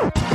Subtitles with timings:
[0.00, 0.29] Woo!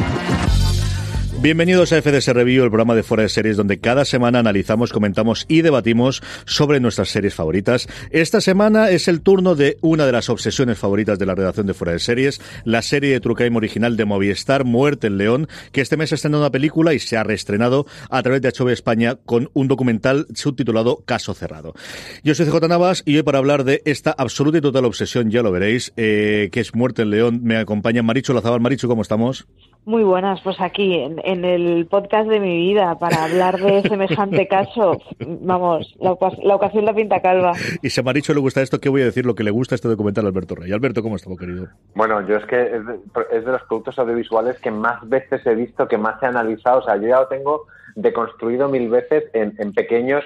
[1.45, 5.45] Bienvenidos a FDS Review, el programa de fuera de series donde cada semana analizamos, comentamos
[5.47, 7.87] y debatimos sobre nuestras series favoritas.
[8.09, 11.75] Esta semana es el turno de una de las obsesiones favoritas de la redacción de
[11.75, 15.97] fuera de series, la serie de True original de Movistar, Muerte en León, que este
[15.97, 19.51] mes está en una película y se ha reestrenado a través de HBO España con
[19.53, 21.75] un documental subtitulado Caso Cerrado.
[22.23, 25.43] Yo soy CJ Navas y hoy para hablar de esta absoluta y total obsesión, ya
[25.43, 28.61] lo veréis, eh, que es Muerte en León, me acompaña Maricho Lazabal.
[28.61, 29.45] Maricho, ¿cómo estamos?
[29.85, 34.47] Muy buenas, pues aquí en, en, el podcast de mi vida para hablar de semejante
[34.49, 34.99] caso.
[35.19, 37.53] Vamos, la, la, ocasión la pinta calva.
[37.83, 39.75] Y si a Maricho le gusta esto, ¿qué voy a decir lo que le gusta
[39.75, 40.71] este documental a Alberto Rey?
[40.71, 41.67] Alberto, ¿cómo estás, querido?
[41.93, 42.99] Bueno, yo es que es de,
[43.31, 46.79] es de, los productos audiovisuales que más veces he visto, que más he analizado.
[46.79, 50.23] O sea, yo ya lo tengo deconstruido mil veces en, en pequeños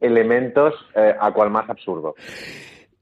[0.00, 2.14] elementos eh, a cual más absurdo.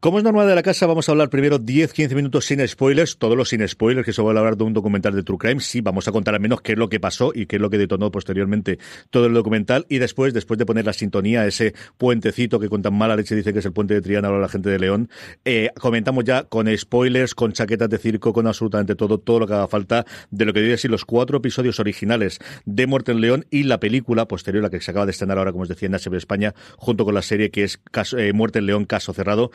[0.01, 3.37] Como es normal de la casa, vamos a hablar primero 10-15 minutos sin spoilers, todos
[3.37, 5.61] los sin spoilers, que se va a hablar de un documental de True Crime.
[5.61, 7.69] Sí, vamos a contar al menos qué es lo que pasó y qué es lo
[7.69, 8.79] que detonó posteriormente
[9.11, 9.85] todo el documental.
[9.91, 13.53] Y después, después de poner la sintonía, ese puentecito que con tan mala leche dice
[13.53, 15.11] que es el puente de Triana, ahora la gente de León,
[15.45, 19.53] eh, comentamos ya con spoilers, con chaquetas de circo, con absolutamente todo, todo lo que
[19.53, 23.45] haga falta de lo que diría decir los cuatro episodios originales de Muerte en León
[23.51, 25.93] y la película posterior, la que se acaba de estrenar ahora, como os decía, en
[25.93, 27.79] HBO España, junto con la serie que es
[28.17, 29.51] eh, Muerte en León, Caso Cerrado.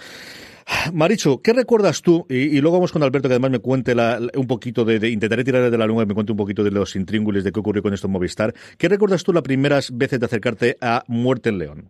[0.94, 2.26] Maricho, ¿qué recuerdas tú?
[2.30, 3.94] Y, luego vamos con Alberto, que además me cuente
[4.36, 6.72] un poquito de, de, Intentaré tirar de la lengua y me cuente un poquito de
[6.72, 8.54] los intríngulis de qué ocurrió con esto en Movistar.
[8.78, 11.90] ¿Qué recuerdas tú las primeras veces de acercarte a Muerte en León?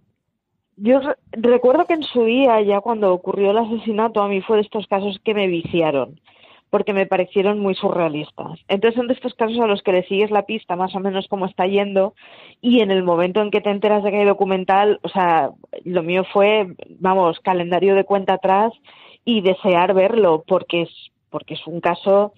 [0.77, 0.99] Yo
[1.31, 4.87] recuerdo que en su día, ya cuando ocurrió el asesinato, a mí fue de estos
[4.87, 6.19] casos que me viciaron
[6.75, 8.59] porque me parecieron muy surrealistas.
[8.67, 11.25] Entonces son de estos casos a los que le sigues la pista más o menos
[11.29, 12.15] cómo está yendo
[12.59, 15.51] y en el momento en que te enteras de que hay documental, o sea,
[15.85, 18.73] lo mío fue, vamos, calendario de cuenta atrás
[19.23, 20.89] y desear verlo porque es
[21.29, 22.33] porque es un caso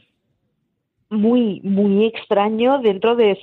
[1.10, 3.40] muy muy extraño dentro de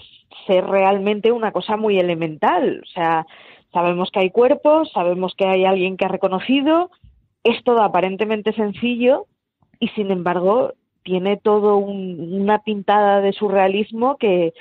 [0.46, 3.26] ser realmente una cosa muy elemental, o sea,
[3.72, 6.92] sabemos que hay cuerpos, sabemos que hay alguien que ha reconocido,
[7.42, 9.26] es todo aparentemente sencillo
[9.80, 10.72] y sin embargo
[11.04, 14.52] tiene todo un, una pintada de surrealismo que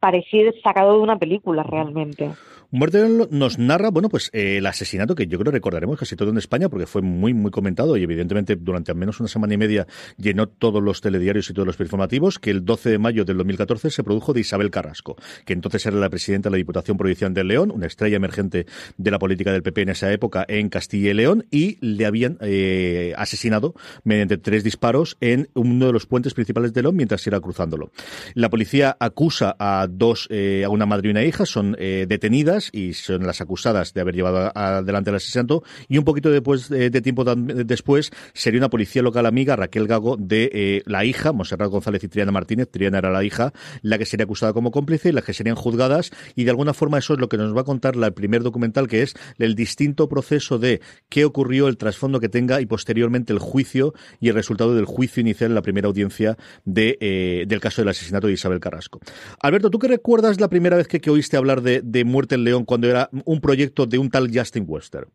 [0.00, 2.30] parecía sacado de una película realmente.
[2.70, 6.36] Muerte nos narra, bueno, pues eh, el asesinato que yo creo recordaremos casi todo en
[6.36, 9.86] España porque fue muy, muy comentado y evidentemente durante al menos una semana y media
[10.18, 13.88] llenó todos los telediarios y todos los informativos que el 12 de mayo del 2014
[13.88, 15.16] se produjo de Isabel Carrasco,
[15.46, 18.66] que entonces era la presidenta de la Diputación Provincial de León, una estrella emergente
[18.98, 22.36] de la política del PP en esa época en Castilla y León y le habían
[22.42, 23.72] eh, asesinado
[24.04, 27.92] mediante tres disparos en uno de los puentes principales de León mientras iba cruzándolo.
[28.34, 32.94] La policía acusa a dos, eh, a una madre y una hija, son detenidas y
[32.94, 35.62] son las acusadas de haber llevado adelante el asesinato.
[35.88, 40.50] Y un poquito después de, tiempo después sería una policía local amiga, Raquel Gago, de
[40.52, 42.68] eh, la hija, Monserrat González y Triana Martínez.
[42.70, 43.52] Triana era la hija,
[43.82, 46.10] la que sería acusada como cómplice y las que serían juzgadas.
[46.34, 48.88] Y de alguna forma eso es lo que nos va a contar el primer documental,
[48.88, 53.38] que es el distinto proceso de qué ocurrió, el trasfondo que tenga y posteriormente el
[53.38, 57.82] juicio y el resultado del juicio inicial en la primera audiencia de, eh, del caso
[57.82, 59.00] del asesinato de Isabel Carrasco.
[59.40, 62.64] Alberto, ¿tú qué recuerdas la primera vez que, oíste hablar de, de Muerte en León
[62.64, 65.06] cuando era un proyecto de un tal Justin Wester?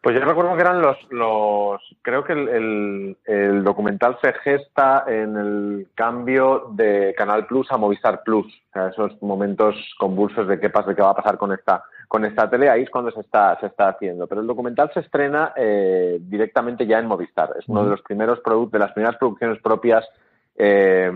[0.00, 5.36] Pues yo recuerdo que eran los, los creo que el, el, documental se gesta en
[5.36, 10.70] el cambio de Canal Plus a Movistar Plus, o sea, esos momentos convulsos de qué
[10.70, 13.58] pasa, qué va a pasar con esta con esta tele, ahí es cuando se está
[13.58, 14.28] se está haciendo.
[14.28, 18.38] Pero el documental se estrena eh, directamente ya en Movistar, es uno de los primeros
[18.40, 20.08] productos, de las primeras producciones propias
[20.56, 21.10] eh,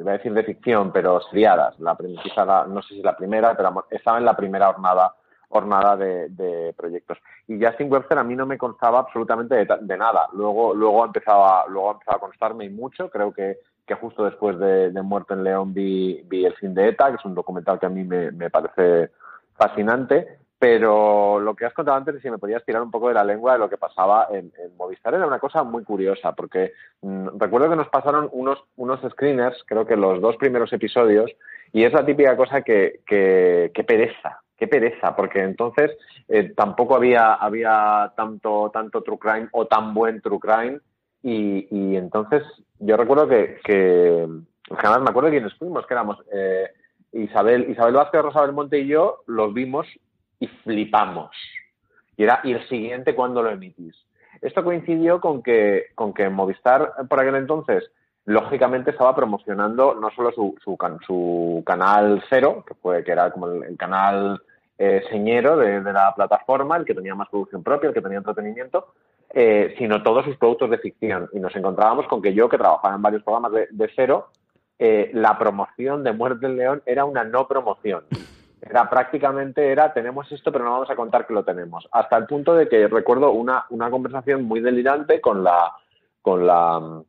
[0.00, 1.78] voy a decir de ficción, pero seriadas.
[1.80, 5.14] La, quizá no sé si la primera, pero estaba en la primera jornada
[5.52, 7.18] jornada de, proyectos.
[7.46, 10.26] Y Justin Webster a mí no me constaba absolutamente de, nada.
[10.32, 13.10] Luego, luego empezaba, luego empezaba a constarme y mucho.
[13.10, 17.10] Creo que, que justo después de, Muerte en León vi, vi El fin de ETA,
[17.10, 19.10] que es un documental que a mí me, me parece
[19.54, 20.38] fascinante.
[20.62, 23.54] Pero lo que has contado antes, si me podías tirar un poco de la lengua
[23.54, 27.74] de lo que pasaba en, Movistar, era una cosa muy curiosa, porque mm, recuerdo que
[27.74, 31.32] nos pasaron unos, unos screeners, creo que los dos primeros episodios,
[31.72, 35.98] y es la típica cosa que, que, pereza, qué pereza, porque entonces
[36.28, 40.78] eh, tampoco había, había tanto, tanto true crime o tan buen true crime,
[41.24, 42.44] y, y entonces
[42.78, 46.70] yo recuerdo que, que, me acuerdo de quiénes fuimos, que éramos eh,
[47.14, 49.88] Isabel, Isabel Vázquez, Rosa Belmonte y yo, los vimos
[50.42, 51.30] y flipamos.
[52.16, 53.94] Y era, ¿y el siguiente cuándo lo emitís?
[54.40, 57.88] Esto coincidió con que, con que Movistar, por aquel entonces,
[58.24, 63.46] lógicamente estaba promocionando no solo su, su, su canal cero, que fue que era como
[63.46, 64.42] el, canal
[64.78, 68.94] eh, señero de, la plataforma, el que tenía más producción propia, el que tenía entretenimiento,
[69.30, 71.30] eh, sino todos sus productos de ficción.
[71.32, 74.30] Y nos encontrábamos con que yo, que trabajaba en varios programas de, de cero,
[74.80, 78.02] eh, la promoción de Muerte del León era una no promoción.
[78.62, 81.88] Era prácticamente, era, tenemos esto, pero no vamos a contar que lo tenemos.
[81.90, 85.72] Hasta el punto de que recuerdo una, una conversación muy delirante con la,
[86.22, 87.02] con la,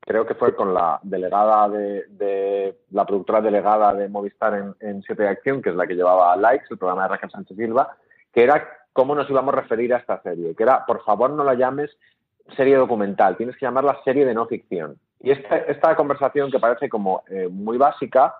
[0.00, 5.22] creo que fue con la delegada de, la productora delegada de Movistar en, en Siete
[5.22, 7.96] de Acción, que es la que llevaba Likes, el programa de Raquel Sánchez Silva,
[8.30, 11.42] que era cómo nos íbamos a referir a esta serie, que era, por favor, no
[11.42, 11.90] la llames
[12.54, 14.98] serie documental, tienes que llamarla serie de no ficción.
[15.20, 18.34] Y esta, esta conversación que parece como eh, muy básica,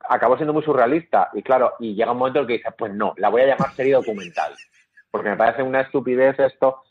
[0.00, 1.30] acabó siendo muy surrealista.
[1.34, 3.46] Y claro, y llega un momento en el que dices, pues no, la voy a
[3.46, 4.52] llamar serie documental.
[5.10, 6.82] Porque me parece una estupidez esto,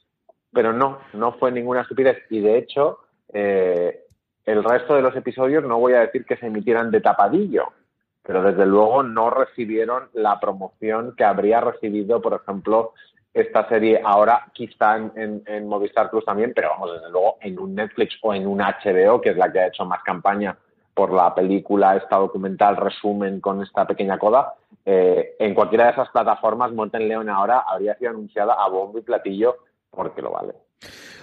[0.51, 2.17] pero no, no fue ninguna estupidez.
[2.29, 2.99] Y de hecho,
[3.33, 4.05] eh,
[4.45, 7.73] el resto de los episodios no voy a decir que se emitieran de tapadillo,
[8.21, 12.93] pero desde luego no recibieron la promoción que habría recibido, por ejemplo,
[13.33, 17.75] esta serie ahora quizá en, en, Movistar Plus también, pero vamos, desde luego en un
[17.75, 20.57] Netflix o en un HBO, que es la que ha hecho más campaña
[20.95, 24.55] por la película, esta documental resumen con esta pequeña coda,
[24.85, 29.01] eh, en cualquiera de esas plataformas, Monten León ahora habría sido anunciada a bombo y
[29.01, 29.57] platillo
[29.91, 30.53] porque lo vale.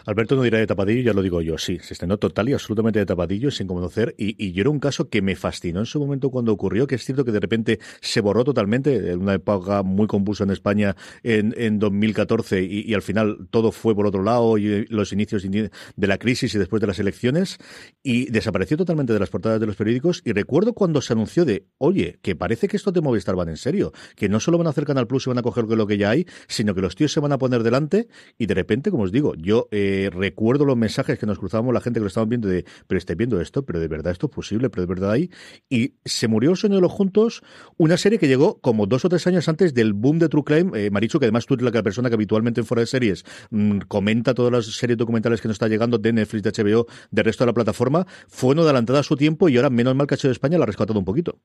[0.07, 2.99] Alberto no dirá de tapadillo, ya lo digo yo, sí, se estrenó total y absolutamente
[2.99, 6.01] de tapadillo, sin conocer, y, y, yo era un caso que me fascinó en su
[6.01, 9.83] momento cuando ocurrió, que es cierto que de repente se borró totalmente, en una época
[9.83, 14.23] muy convulsa en España en, en 2014, y, y, al final todo fue por otro
[14.23, 17.59] lado, y los inicios de la crisis y después de las elecciones,
[18.03, 21.67] y desapareció totalmente de las portadas de los periódicos, y recuerdo cuando se anunció de,
[21.79, 24.71] oye, que parece que esto de Movistar van en serio, que no solo van a
[24.71, 27.13] hacer Canal Plus y van a coger lo que ya hay, sino que los tíos
[27.13, 29.69] se van a poner delante, y de repente, como os digo, yo...
[29.71, 32.65] Eh, eh, recuerdo los mensajes que nos cruzábamos la gente que lo estaban viendo de,
[32.87, 35.31] pero estáis viendo esto, pero de verdad esto es posible, pero de verdad hay.
[35.69, 37.43] Y se murió el sueño de los juntos,
[37.77, 40.71] una serie que llegó como dos o tres años antes del boom de True Crime.
[40.79, 43.81] Eh, Marichu, que además tú eres la persona que habitualmente en fuera de series mm,
[43.89, 47.45] comenta todas las series documentales que nos está llegando de Netflix, de HBO, del resto
[47.45, 50.19] de la plataforma, fue uno adelantada a su tiempo y ahora menos mal que ha
[50.23, 51.37] de España la ha rescatado un poquito.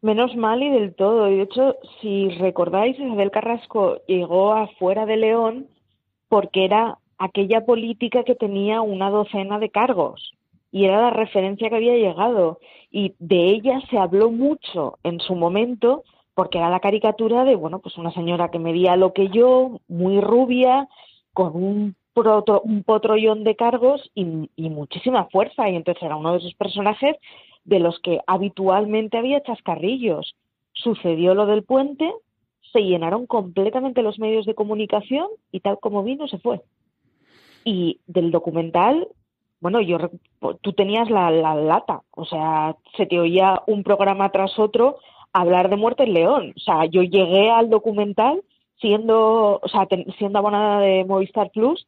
[0.00, 1.28] Menos mal y del todo.
[1.28, 5.66] Y de hecho, si recordáis, Isabel Carrasco llegó afuera de León
[6.28, 10.32] porque era aquella política que tenía una docena de cargos
[10.70, 12.58] y era la referencia que había llegado
[12.90, 17.80] y de ella se habló mucho en su momento porque era la caricatura de bueno
[17.80, 20.88] pues una señora que medía lo que yo muy rubia
[21.32, 21.96] con un
[22.64, 27.16] un potrollón de cargos y, y muchísima fuerza y entonces era uno de esos personajes
[27.64, 30.34] de los que habitualmente había chascarrillos.
[30.72, 32.12] Sucedió lo del puente
[32.72, 36.60] se llenaron completamente los medios de comunicación y tal como vino se fue
[37.68, 39.08] y del documental,
[39.60, 39.98] bueno, yo
[40.62, 44.96] tú tenías la, lata, o sea, se te oía un programa tras otro
[45.34, 46.54] hablar de Muerte en León.
[46.56, 48.42] O sea, yo llegué al documental
[48.80, 51.86] siendo, o sea, siendo abonada de Movistar Plus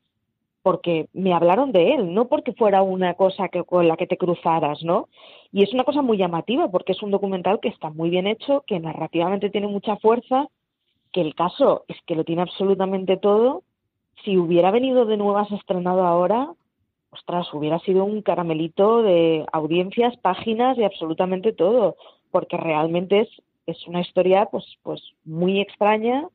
[0.62, 4.18] porque me hablaron de él, no porque fuera una cosa que, con la que te
[4.18, 5.08] cruzaras, ¿no?
[5.50, 8.64] Y es una cosa muy llamativa porque es un documental que está muy bien hecho,
[8.66, 10.48] que narrativamente tiene mucha fuerza,
[11.12, 13.62] que el caso es que lo tiene absolutamente todo.
[14.24, 16.52] Si hubiera venido de nuevas estrenado ahora,
[17.10, 21.96] ostras, hubiera sido un caramelito de audiencias, páginas y absolutamente todo,
[22.30, 23.28] porque realmente es,
[23.66, 26.28] es una historia pues, pues muy extraña,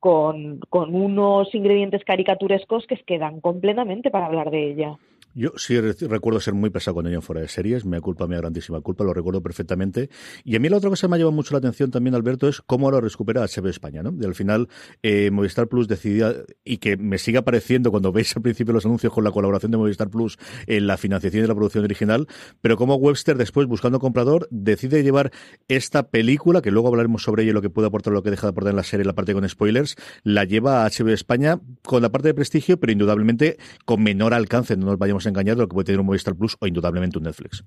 [0.00, 4.98] con, con unos ingredientes caricaturescos que quedan completamente para hablar de ella.
[5.32, 8.36] Yo sí recuerdo ser muy pesado con ella en fuera de series, me culpa, mi
[8.36, 10.10] grandísima culpa, lo recuerdo perfectamente.
[10.42, 12.48] Y a mí la otra cosa que me ha llevado mucho la atención también, Alberto,
[12.48, 14.12] es cómo ahora recupera HBO España, ¿no?
[14.26, 14.68] Al final,
[15.04, 16.34] eh, Movistar Plus decidía,
[16.64, 19.78] y que me sigue apareciendo cuando veis al principio los anuncios con la colaboración de
[19.78, 22.26] Movistar Plus en la financiación de la producción original,
[22.60, 25.30] pero como Webster después, buscando comprador, decide llevar
[25.68, 28.48] esta película, que luego hablaremos sobre ella y lo que puede aportar, lo que deja
[28.48, 29.94] de aportar en la serie, la parte con spoilers,
[30.24, 34.76] la lleva a HBO España con la parte de prestigio, pero indudablemente con menor alcance,
[34.76, 37.24] no nos vayamos engañar de lo que puede tener un Movistar Plus o indudablemente un
[37.24, 37.64] Netflix.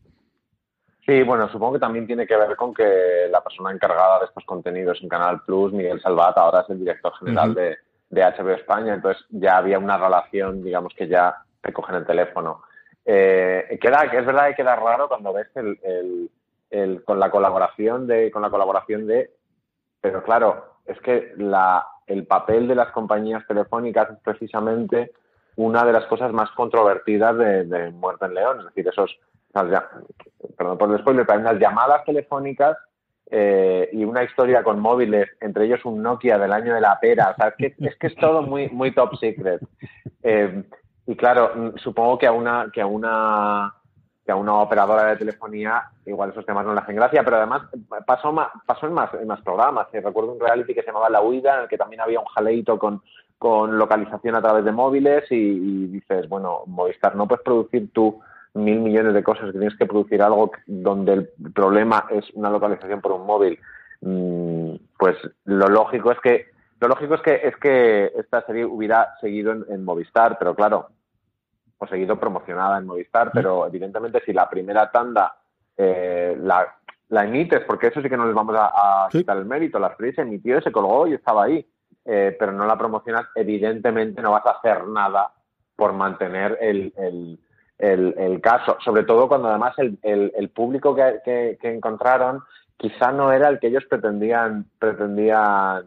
[1.06, 4.46] Sí, bueno, supongo que también tiene que ver con que la persona encargada de estos
[4.46, 7.78] contenidos en Canal Plus, Miguel Salvat, ahora es el director general de,
[8.10, 12.62] de, HBO España, entonces ya había una relación, digamos que ya te cogen el teléfono.
[13.04, 16.30] Eh, queda, es verdad que queda raro cuando ves el,
[16.70, 19.30] el, con la colaboración de, con la colaboración de,
[20.00, 25.12] pero claro, es que la, el papel de las compañías telefónicas es precisamente
[25.56, 28.60] una de las cosas más controvertidas de, Muerte en León.
[28.60, 29.20] Es decir, esos,
[30.58, 32.78] perdón por el spoiler, hay unas llamadas telefónicas
[33.30, 37.32] eh, y una historia con móviles, entre ellos un Nokia del año de la pera.
[37.32, 39.62] O sea, es que es, que es todo muy, muy top secret.
[40.24, 40.64] Eh,
[41.06, 43.74] y claro, supongo que a una, que a una
[44.26, 47.64] que a una operadora de telefonía igual esos temas no le hacen gracia, pero además
[48.06, 48.34] pasó,
[48.66, 49.88] pasó en, más, en más programas.
[49.92, 52.80] Recuerdo un reality que se llamaba La Huida, en el que también había un jaleito
[52.80, 53.02] con,
[53.44, 58.22] con localización a través de móviles y, dices, bueno, Movistar, no puedes producir tú
[58.54, 63.02] mil millones de cosas, que tienes que producir algo donde el problema es una localización
[63.02, 63.60] por un móvil.
[64.00, 66.46] Mm, pues lo lógico es que
[66.80, 70.88] lo lógico es que es que esta serie hubiera seguido en, Movistar, pero claro,
[71.80, 75.36] o seguido promocionada en Movistar, pero evidentemente si la primera tanda
[75.76, 76.78] eh, la,
[77.10, 80.14] la emites, porque eso sí que no les vamos a, quitar el mérito, la serie
[80.14, 81.68] se emitió, se colgó y estaba ahí
[82.06, 85.32] eh, pero no la promocionas, evidentemente no vas a hacer nada
[85.76, 86.94] por mantener el,
[87.78, 92.42] el, el, caso, sobre todo cuando además el, el público que, que, encontraron
[92.78, 95.86] quizá no era el que ellos pretendían, pretendían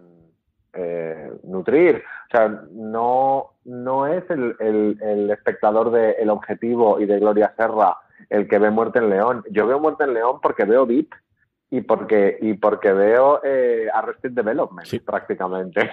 [0.73, 2.03] eh, nutrir.
[2.29, 7.99] O sea, no, no es el, el, espectador de El Objetivo y de Gloria Serra
[8.31, 9.45] el que ve Muerte en León.
[9.51, 11.13] Yo veo Muerte en León porque veo VIP
[11.71, 15.91] y porque y porque veo eh, Arrested Development prácticamente.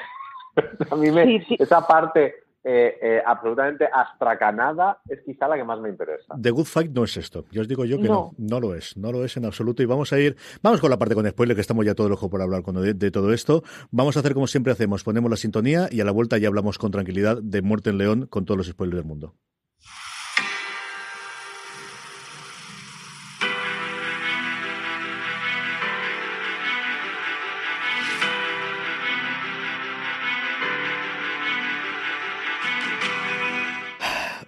[0.91, 5.89] a mí me, esa parte eh, eh, absolutamente astracanada es quizá la que más me
[5.89, 6.33] interesa.
[6.41, 7.45] The Good Fight no es esto.
[7.51, 8.31] Yo os digo yo que no.
[8.37, 9.83] no, lo es, no lo es en absoluto.
[9.83, 12.13] Y vamos a ir, vamos con la parte con spoiler, que estamos ya todo el
[12.13, 13.63] ojo por hablar con de, de, todo esto.
[13.91, 16.77] Vamos a hacer como siempre hacemos, ponemos la sintonía y a la vuelta ya hablamos
[16.77, 19.35] con tranquilidad de Muerte en León con todos los spoilers del mundo.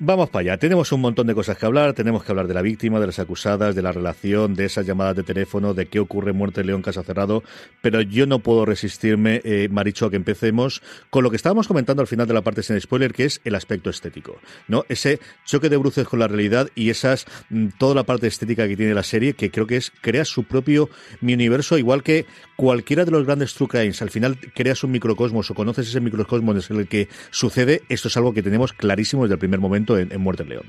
[0.08, 0.58] Vamos para allá.
[0.60, 1.94] Tenemos un montón de cosas que hablar.
[1.94, 5.16] Tenemos que hablar de la víctima, de las acusadas, de la relación, de esas llamadas
[5.16, 7.42] de teléfono, de qué ocurre en Muerte León Casa Cerrado.
[7.82, 12.02] Pero yo no puedo resistirme, eh, Maricho, a que empecemos con lo que estábamos comentando
[12.04, 14.38] al final de la parte sin spoiler, que es el aspecto estético.
[14.68, 14.86] ¿no?
[14.90, 18.78] Ese choque de bruces con la realidad y esas mm, toda la parte estética que
[18.78, 20.88] tiene la serie, que creo que es crea su propio
[21.20, 24.04] mi universo, igual que cualquiera de los grandes true crimes.
[24.04, 27.82] Al final creas un microcosmos o conoces ese microcosmos en el que sucede.
[27.90, 30.66] Esto es algo que tenemos clarísimo desde el primer momento en, Muerte León.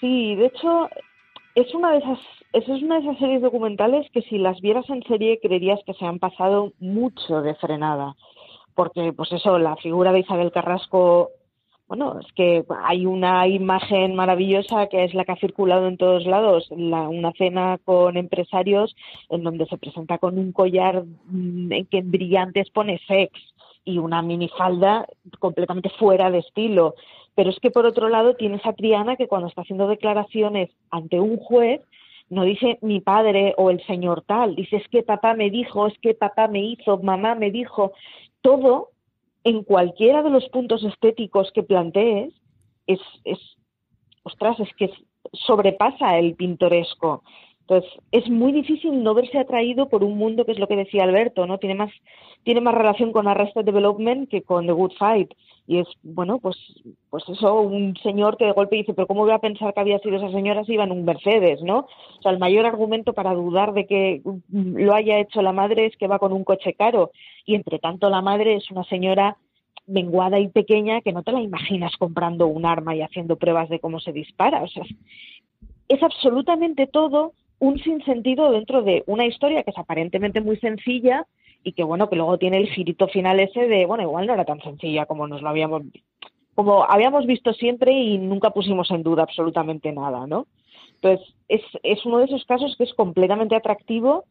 [0.00, 0.88] Sí, de hecho,
[1.54, 2.18] es una de esas
[2.52, 6.06] es una de esas series documentales que si las vieras en serie creerías que se
[6.06, 8.16] han pasado mucho de frenada.
[8.74, 11.30] Porque, pues eso, la figura de Isabel Carrasco,
[11.88, 16.24] bueno, es que hay una imagen maravillosa que es la que ha circulado en todos
[16.26, 18.94] lados, una cena con empresarios
[19.28, 23.32] en donde se presenta con un collar mm, en que en brillantes pone sex
[23.84, 25.06] y una minifalda
[25.38, 26.94] completamente fuera de estilo.
[27.38, 31.20] Pero es que por otro lado tienes a Triana que cuando está haciendo declaraciones ante
[31.20, 31.80] un juez
[32.30, 35.96] no dice mi padre o el señor tal, dice es que papá me dijo, es
[36.00, 37.92] que papá me hizo, mamá me dijo,
[38.40, 38.88] todo
[39.44, 42.34] en cualquiera de los puntos estéticos que plantees
[42.88, 43.38] es, es
[44.24, 44.90] ostras, es que
[45.32, 47.22] sobrepasa el pintoresco.
[47.60, 51.04] Entonces, es muy difícil no verse atraído por un mundo que es lo que decía
[51.04, 51.58] Alberto, ¿no?
[51.58, 51.92] Tiene más,
[52.42, 55.34] tiene más relación con Arrested Development que con The Good Fight.
[55.68, 56.56] Y es, bueno, pues,
[57.10, 59.98] pues eso, un señor que de golpe dice, pero ¿cómo voy a pensar que había
[59.98, 61.80] sido esa señora si iba en un Mercedes, ¿no?
[61.80, 65.96] O sea, el mayor argumento para dudar de que lo haya hecho la madre es
[65.98, 67.10] que va con un coche caro.
[67.44, 69.36] Y entre tanto, la madre es una señora
[69.86, 73.78] menguada y pequeña que no te la imaginas comprando un arma y haciendo pruebas de
[73.78, 74.62] cómo se dispara.
[74.62, 74.84] O sea,
[75.88, 81.26] es absolutamente todo un sinsentido dentro de una historia que es aparentemente muy sencilla
[81.62, 84.44] y que bueno, que luego tiene el girito final ese de, bueno, igual no era
[84.44, 85.82] tan sencilla como nos lo habíamos
[86.54, 90.46] como habíamos visto siempre y nunca pusimos en duda absolutamente nada, ¿no?
[90.96, 94.24] Entonces, es, es uno de esos casos que es completamente atractivo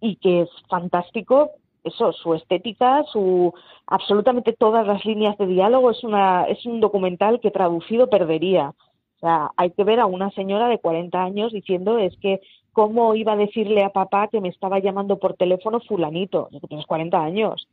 [0.00, 1.50] y que es fantástico
[1.84, 3.52] eso, su estética, su
[3.86, 8.72] absolutamente todas las líneas de diálogo es una es un documental que traducido perdería.
[9.16, 12.40] O sea, hay que ver a una señora de 40 años diciendo es que
[12.74, 16.50] ¿cómo iba a decirle a papá que me estaba llamando por teléfono fulanito?
[16.68, 17.68] Tienes 40 años.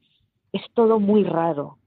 [0.54, 1.78] Es todo muy raro.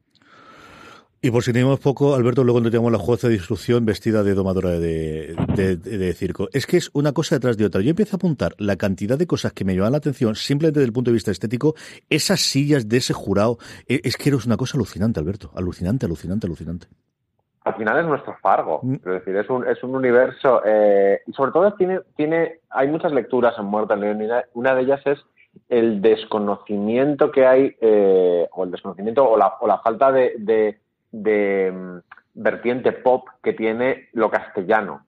[1.23, 4.79] Y por si tenemos poco, Alberto, luego tenemos la jueza de instrucción vestida de domadora
[4.79, 6.51] de, de, circo.
[6.53, 7.81] Es que es una cosa detrás de otra.
[7.81, 10.89] Yo empiezo a apuntar la cantidad de cosas que me llevan la atención, simplemente desde
[10.89, 11.77] el punto de vista estético.
[12.11, 13.57] Esas sillas de ese jurado,
[13.89, 15.51] e, es que es una cosa alucinante, Alberto.
[15.55, 16.89] Alucinante, alucinante, alucinante
[17.65, 18.81] al final es nuestro Fargo.
[18.83, 18.95] Mm.
[18.95, 20.63] Es decir, es un, es un universo.
[20.65, 24.43] Eh, y sobre todo tiene, tiene, hay muchas lecturas en en León.
[24.53, 25.19] Una de ellas es
[25.69, 30.79] el desconocimiento que hay, eh, o el desconocimiento, o la, o la falta de, de,
[31.13, 31.99] de mm,
[32.35, 35.07] vertiente pop que tiene lo castellano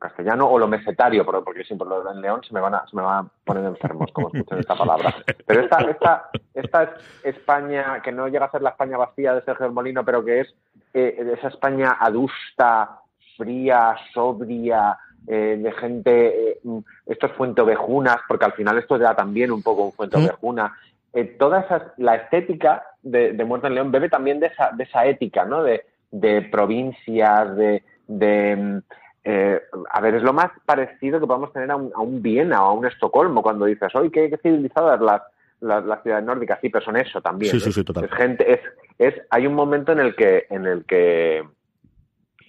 [0.00, 3.02] castellano o lo mesetario, porque siempre lo en León se me van a, se me
[3.02, 5.14] van a poner enfermos como escuchen esta palabra.
[5.46, 9.70] Pero esta, esta, esta España, que no llega a ser la España vacía de Sergio
[9.70, 10.54] Molino, pero que es
[10.94, 13.00] eh, esa España adusta,
[13.36, 16.60] fría, sobria, eh, de gente, eh,
[17.06, 20.74] estos fuentovejunas, porque al final esto da también un poco un fuentovejuna.
[21.12, 24.84] Eh, toda esa, la estética de, de Muerte en León bebe también de esa, de
[24.84, 25.62] esa ética, ¿no?
[25.62, 28.82] De, de provincias, de, de
[29.30, 32.72] eh, a ver, es lo más parecido que podemos tener a un, Viena o a
[32.72, 35.22] un Estocolmo cuando dices, oye, qué, qué civilizadas las,
[35.60, 36.58] las, ciudades nórdicas.
[36.60, 37.52] Sí, pero son eso también.
[37.52, 38.60] Sí, sí, sí, Es gente, es,
[38.98, 41.44] es, hay un momento en el que, en el que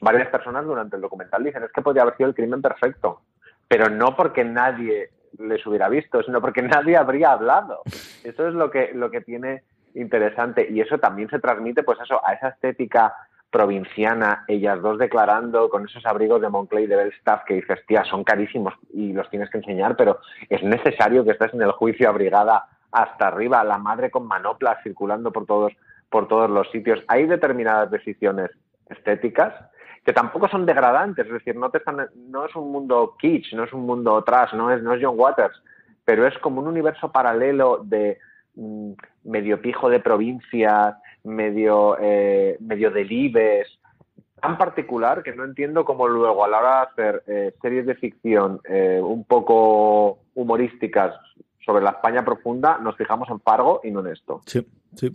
[0.02, 3.22] varias personas durante el documental dicen, es que podría haber sido el crimen perfecto,
[3.68, 7.84] pero no porque nadie les hubiera visto, sino porque nadie habría hablado.
[8.24, 12.20] Eso es lo que, lo que tiene interesante y eso también se transmite, pues eso,
[12.26, 13.14] a esa estética
[13.52, 18.04] provinciana, ellas dos declarando con esos abrigos de Moncler y de Belstaff que dices, tía,
[18.06, 22.10] son carísimos y los tienes que enseñar, pero es necesario que estés en el juicio
[22.10, 25.74] abrigada hasta arriba, la madre con manoplas circulando por todos,
[26.10, 27.04] por todos los sitios.
[27.08, 28.52] Hay determinadas decisiones
[28.90, 29.54] estéticas
[30.06, 33.66] que tampoco son degradantes, es decir, no, te están, no es un mundo kitsch, no
[33.66, 35.62] es un mundo trash, no es, no es John Waters,
[36.06, 38.18] pero es como un universo paralelo de
[38.56, 38.94] mm,
[39.26, 43.80] medio pijo de provincias, medio, eh, medio delibes,
[44.42, 47.96] tan particular que no entiendo cómo luego a la hora de hacer eh, series de
[47.96, 51.16] ficción eh, un poco humorísticas
[51.64, 54.42] sobre la España profunda nos fijamos en Fargo y no en esto.
[54.46, 54.66] Sí.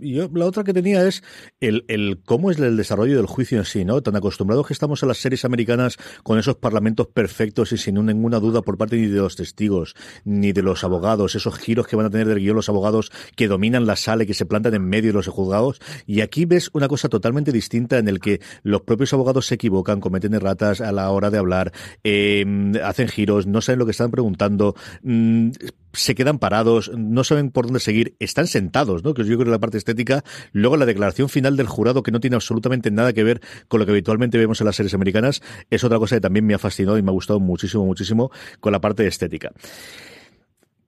[0.00, 1.22] Yo, la otra que tenía es
[1.60, 4.02] el, el cómo es el desarrollo del juicio en sí, ¿no?
[4.02, 8.40] Tan acostumbrados que estamos a las series americanas con esos parlamentos perfectos y sin ninguna
[8.40, 12.06] duda por parte ni de los testigos, ni de los abogados, esos giros que van
[12.06, 14.88] a tener del guion los abogados que dominan la sala y que se plantan en
[14.88, 15.80] medio de los juzgados.
[16.06, 20.00] Y aquí ves una cosa totalmente distinta en el que los propios abogados se equivocan,
[20.00, 21.72] cometen erratas a la hora de hablar,
[22.04, 22.44] eh,
[22.82, 25.50] hacen giros, no saben lo que están preguntando, mm,
[25.96, 29.14] se quedan parados, no saben por dónde seguir, están sentados, ¿no?
[29.14, 30.24] Que yo creo que la parte estética.
[30.52, 33.86] Luego la declaración final del jurado, que no tiene absolutamente nada que ver con lo
[33.86, 36.98] que habitualmente vemos en las series americanas, es otra cosa que también me ha fascinado
[36.98, 38.30] y me ha gustado muchísimo, muchísimo
[38.60, 39.52] con la parte estética.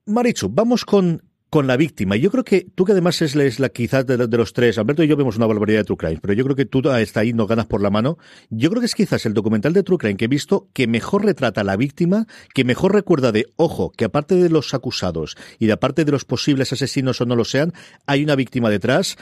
[0.05, 2.15] Marichu, vamos con con la víctima.
[2.15, 5.17] Yo creo que tú que además es, la quizás de, los tres, Alberto y yo
[5.17, 7.65] vemos una barbaridad de True Crime, pero yo creo que tú está ahí, no ganas
[7.65, 8.17] por la mano.
[8.49, 11.25] Yo creo que es quizás el documental de True Crime que he visto que mejor
[11.25, 15.65] retrata a la víctima, que mejor recuerda de, ojo, que aparte de los acusados y
[15.65, 17.73] de aparte de los posibles asesinos o no lo sean,
[18.05, 19.17] hay una víctima detrás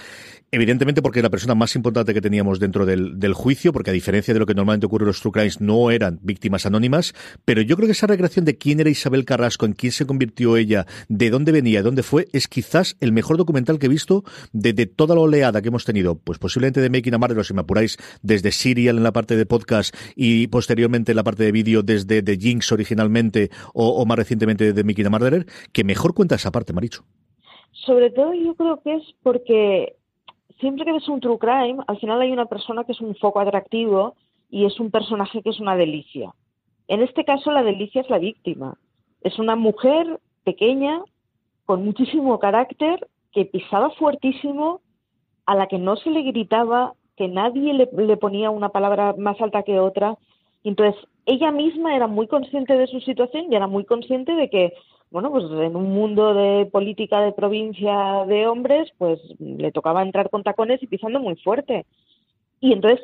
[0.49, 4.33] Evidentemente porque la persona más importante que teníamos dentro del, del, juicio, porque a diferencia
[4.33, 7.75] de lo que normalmente ocurre en los True Crimes, no eran víctimas anónimas, pero yo
[7.75, 11.29] creo que esa recreación de quién era Isabel Carrasco, en quién se convirtió ella, de
[11.29, 15.15] dónde venía, de dónde fue, es quizás el mejor documental que he visto de toda
[15.15, 18.53] la oleada que hemos tenido, pues posiblemente de Making a Murderer, si me apuráis, desde
[18.53, 22.37] Serial en la parte de podcast y posteriormente en la parte de vídeo desde The
[22.37, 26.71] Jinx originalmente o, o más recientemente de Making a Murderer, que mejor cuenta esa parte,
[26.71, 27.03] Maricho.
[27.85, 29.96] Sobre todo yo creo que es porque
[30.59, 33.39] siempre que ves un true crime, al final hay una persona que es un foco
[33.39, 34.15] atractivo
[34.49, 36.33] y es un personaje que es una delicia.
[36.87, 38.77] En este caso, la delicia es la víctima.
[39.21, 41.01] Es una mujer pequeña,
[41.65, 44.81] con muchísimo carácter, que pisaba fuertísimo,
[45.45, 49.63] a la que no se le gritaba, que nadie le, ponía una palabra más alta
[49.63, 50.17] que otra.
[50.63, 54.73] Entonces, ella misma era muy consciente de su situación y era muy consciente de que
[55.09, 60.29] bueno, pues en un mundo de política de provincia de hombres, pues le tocaba entrar
[60.29, 61.85] con tacones y pisando muy fuerte.
[62.59, 63.01] Y entonces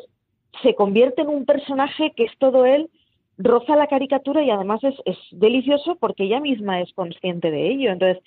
[0.61, 2.89] se convierte en un personaje que es todo él,
[3.37, 7.91] roza la caricatura y además es, es delicioso porque ella misma es consciente de ello.
[7.91, 8.23] Entonces,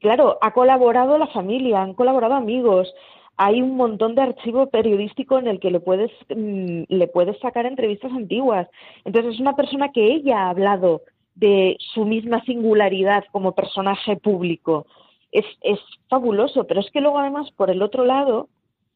[0.00, 2.92] claro, ha colaborado la familia, han colaborado amigos,
[3.36, 7.66] hay un montón de archivo periodístico en el que le puedes, mm, le puedes sacar
[7.66, 8.68] entrevistas antiguas.
[9.04, 11.02] Entonces es una persona que ella ha hablado
[11.36, 14.86] de su misma singularidad como personaje público.
[15.30, 18.48] Es, es fabuloso, pero es que luego además, por el otro lado,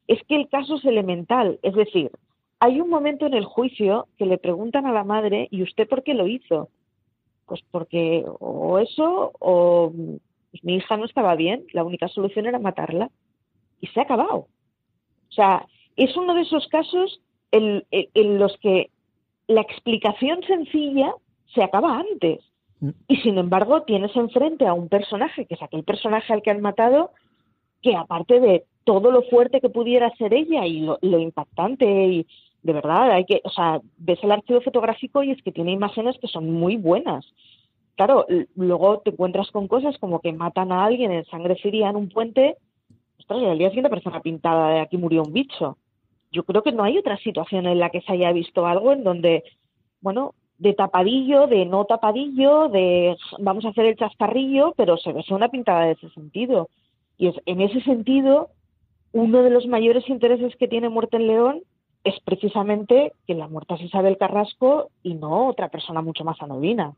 [0.09, 1.59] es que el caso es elemental.
[1.62, 2.11] Es decir,
[2.59, 6.03] hay un momento en el juicio que le preguntan a la madre, ¿y usted por
[6.03, 6.70] qué lo hizo?
[7.46, 9.92] Pues porque o eso o
[10.50, 13.11] pues mi hija no estaba bien, la única solución era matarla.
[13.81, 14.46] Y se ha acabado.
[15.29, 18.90] O sea, es uno de esos casos en, en los que
[19.46, 21.14] la explicación sencilla
[21.54, 22.40] se acaba antes.
[22.80, 22.90] Mm.
[23.08, 26.60] Y sin embargo, tienes enfrente a un personaje, que es aquel personaje al que han
[26.60, 27.10] matado,
[27.82, 32.26] que aparte de todo lo fuerte que pudiera ser ella y lo, impactante y
[32.62, 36.18] de verdad hay que, o sea, ves el archivo fotográfico y es que tiene imágenes
[36.18, 37.24] que son muy buenas.
[37.96, 41.96] Claro, luego te encuentras con cosas como que matan a alguien en sangre fría en
[41.96, 42.56] un puente,
[43.18, 45.76] ostras, y al día siguiente una pintada de aquí murió un bicho.
[46.32, 49.04] Yo creo que no hay otra situación en la que se haya visto algo en
[49.04, 49.44] donde,
[50.00, 55.25] bueno, de tapadillo, de no tapadillo, de vamos a hacer el chascarrillo, pero se ve
[55.31, 56.68] una pintada de ese sentido.
[57.16, 58.51] Y es, en ese sentido,
[59.12, 61.62] uno de los mayores intereses que tiene Muerte en León
[62.05, 66.92] es precisamente que la muerta es Isabel Carrasco y no otra persona mucho más anodina.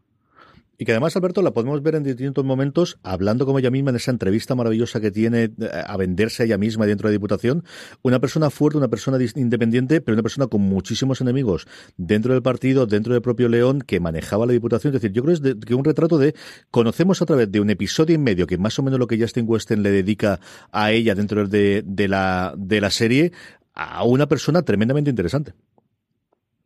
[0.78, 3.96] Y que además, Alberto, la podemos ver en distintos momentos, hablando como ella misma en
[3.96, 5.50] esa entrevista maravillosa que tiene eh,
[5.87, 7.64] a venderse a ella misma dentro de la Diputación.
[8.02, 12.87] Una persona fuerte, una persona independiente, pero una persona con muchísimos enemigos dentro del partido,
[12.87, 14.94] dentro del propio León, que manejaba la Diputación.
[14.94, 16.35] Es decir, yo creo que es que un retrato de.
[16.70, 19.44] Conocemos a través de un episodio y medio, que más o menos lo que Justin
[19.46, 20.40] Weston le dedica
[20.72, 23.32] a ella dentro de, de, la, de la serie,
[23.74, 25.52] a una persona tremendamente interesante.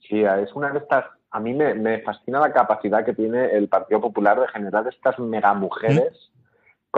[0.09, 4.01] Sí, es una de estas a mí me, fascina la capacidad que tiene el Partido
[4.01, 6.31] Popular de generar estas mega mujeres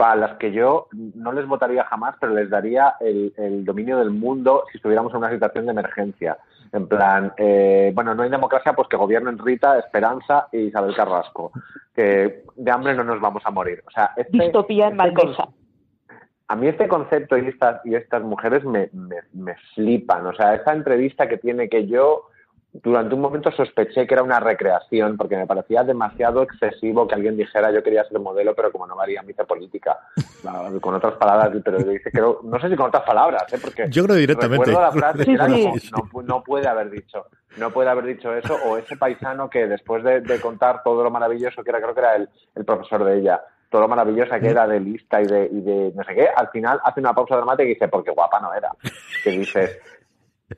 [0.05, 4.63] a las que yo no les votaría jamás, pero les daría el, dominio del mundo
[4.71, 6.37] si estuviéramos en una situación de emergencia.
[6.71, 11.51] En plan, eh, bueno, no hay democracia, pues que gobiernen Rita, Esperanza y Isabel Carrasco.
[11.93, 13.83] Que de hambre no nos vamos a morir.
[13.87, 15.43] O sea, este, Distopía en este
[16.47, 20.25] a mí este concepto y estas, y estas mujeres me, me, me flipan.
[20.25, 22.25] O sea, esta entrevista que tiene que yo
[22.71, 27.35] durante un momento sospeché que era una recreación porque me parecía demasiado excesivo que alguien
[27.35, 29.97] dijera yo quería ser modelo pero como no me haría hice política
[30.79, 33.57] con otras palabras pero dice que no sé si con otras palabras ¿eh?
[33.59, 35.25] porque yo creo directamente la frase
[36.23, 37.25] no, puede haber dicho
[37.57, 41.63] no puede haber dicho eso o ese paisano que después de, contar todo lo maravilloso
[41.63, 44.67] que era creo que era el, el profesor de ella todo lo maravillosa que era
[44.67, 47.65] de lista y de, y de no sé qué, al final hace una pausa dramática
[47.65, 48.71] y dice, porque guapa no era.
[49.23, 49.79] Que dices,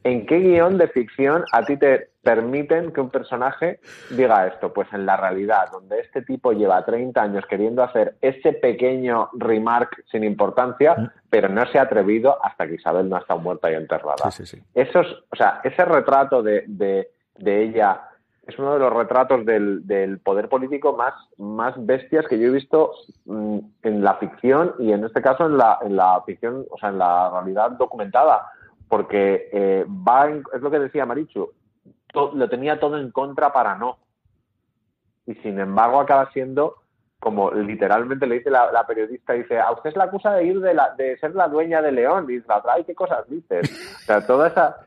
[0.03, 4.73] ¿En qué guion de ficción a ti te permiten que un personaje diga esto?
[4.73, 10.03] Pues en la realidad, donde este tipo lleva 30 años queriendo hacer ese pequeño remark
[10.11, 13.75] sin importancia, pero no se ha atrevido hasta que Isabel no ha estado muerta y
[13.75, 14.15] enterrada.
[14.23, 17.09] o sea, ese retrato de,
[17.45, 18.01] ella
[18.47, 22.93] es uno de los retratos del, poder político más, más bestias que yo he visto
[23.25, 26.89] mm, en la ficción y en este caso en la, en la ficción, o sea,
[26.89, 28.45] en la realidad documentada
[28.91, 31.49] porque eh, va es lo que decía Marichu,
[32.13, 33.99] lo tenía todo en contra para no.
[35.25, 36.75] Y sin embargo acaba siendo,
[37.17, 40.73] como literalmente le dice la, periodista, dice, a usted se la acusa de ir de,
[40.73, 42.25] la, de ser la dueña de León.
[42.27, 43.71] Y dice, ay, ¿qué cosas dices?
[43.95, 44.85] O sea, toda esa,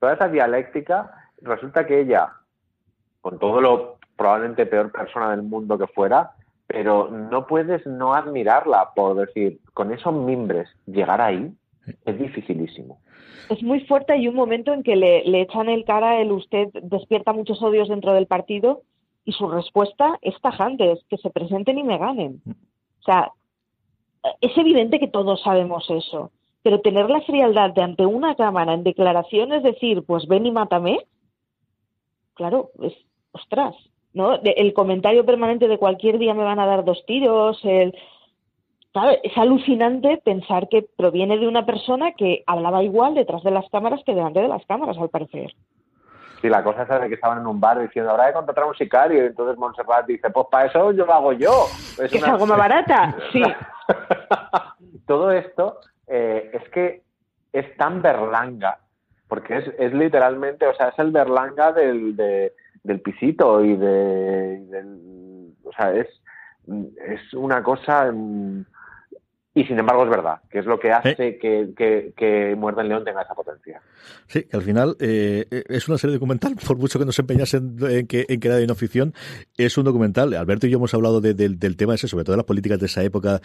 [0.00, 2.32] toda esa dialéctica, resulta que ella,
[3.20, 6.32] con todo lo probablemente peor persona del mundo que fuera,
[6.66, 11.56] pero no puedes no admirarla por decir, con esos mimbres, llegar ahí
[12.04, 12.98] es dificilísimo
[13.48, 14.12] es muy fuerte.
[14.12, 17.88] Hay un momento en que le, le echan el cara, el usted despierta muchos odios
[17.88, 18.82] dentro del partido
[19.24, 22.42] y su respuesta es tajante, es que se presenten y me ganen.
[23.00, 23.32] O sea,
[24.40, 26.30] es evidente que todos sabemos eso,
[26.62, 31.00] pero tener la frialdad de ante una cámara en declaraciones decir, pues ven y mátame,
[32.34, 32.94] claro, es,
[33.32, 33.74] ostras,
[34.12, 34.40] ¿no?
[34.42, 37.94] El comentario permanente de cualquier día me van a dar dos tiros, el
[39.22, 44.00] es alucinante pensar que proviene de una persona que hablaba igual detrás de las cámaras
[44.04, 45.52] que delante de las cámaras, al parecer.
[46.40, 48.68] Sí, la cosa es de que estaban en un bar diciendo, habrá que contratar a
[48.68, 49.24] un sicario.
[49.24, 51.66] Y entonces Montserrat dice, pues para eso yo lo hago yo.
[52.00, 53.42] Es que es algo más barata, sí.
[55.06, 57.02] Todo esto eh, es que
[57.52, 58.78] es tan berlanga,
[59.26, 65.52] porque es, es literalmente, o sea, es el berlanga del, del pisito y de, del,
[65.64, 66.08] o sea, es,
[67.08, 68.64] es una cosa mm,
[69.54, 72.88] y sin embargo es verdad, que es lo que hace que, que, que Muerde el
[72.88, 73.80] León tenga esa potencia.
[74.26, 78.06] Sí, que al final eh, es una serie documental, por mucho que nos empeñasen en
[78.08, 79.14] que, en que era de no ficción,
[79.56, 80.34] es un documental.
[80.34, 83.04] Alberto y yo hemos hablado del tema ese, sobre todo de las políticas de esa
[83.04, 83.40] época.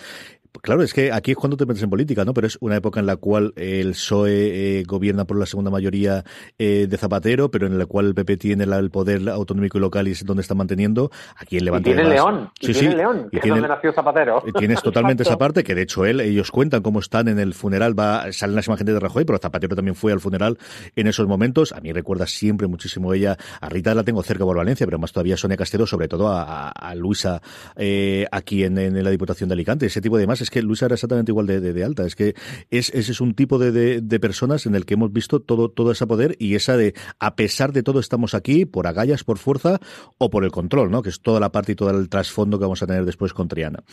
[0.63, 2.33] Claro, es que aquí es cuando te metes en política, ¿no?
[2.33, 6.23] Pero es una época en la cual el PSOE eh, gobierna por la segunda mayoría
[6.57, 10.07] eh, de Zapatero, pero en la cual el PP tiene el poder autonómico y local
[10.07, 11.11] y es donde está manteniendo.
[11.37, 11.91] Aquí en Levante.
[11.91, 14.43] Y tiene León, sí, tiene León, que es donde nació Zapatero.
[14.57, 18.31] Tienes totalmente esa parte, que de hecho ellos cuentan cómo están en el funeral, va,
[18.31, 20.57] salen las imágenes de Rajoy, pero Zapatero también fue al funeral
[20.95, 21.71] en esos momentos.
[21.71, 25.11] A mí recuerda siempre muchísimo ella, a Rita la tengo cerca por Valencia, pero más
[25.11, 27.41] todavía a Sonia Castelo, sobre todo a, Luisa
[27.75, 29.85] eh, aquí en, la Diputación de Alicante.
[29.85, 32.05] Ese tipo de más es que Luisa era exactamente igual de, alta.
[32.05, 32.35] Es que
[32.69, 36.05] es, ese es un tipo de, personas en el que hemos visto todo, todo ese
[36.05, 39.79] poder y esa de, a pesar de todo, estamos aquí por agallas, por fuerza
[40.17, 41.01] o por el control, ¿no?
[41.01, 43.47] Que es toda la parte y todo el trasfondo que vamos a tener después con
[43.47, 43.83] Triana.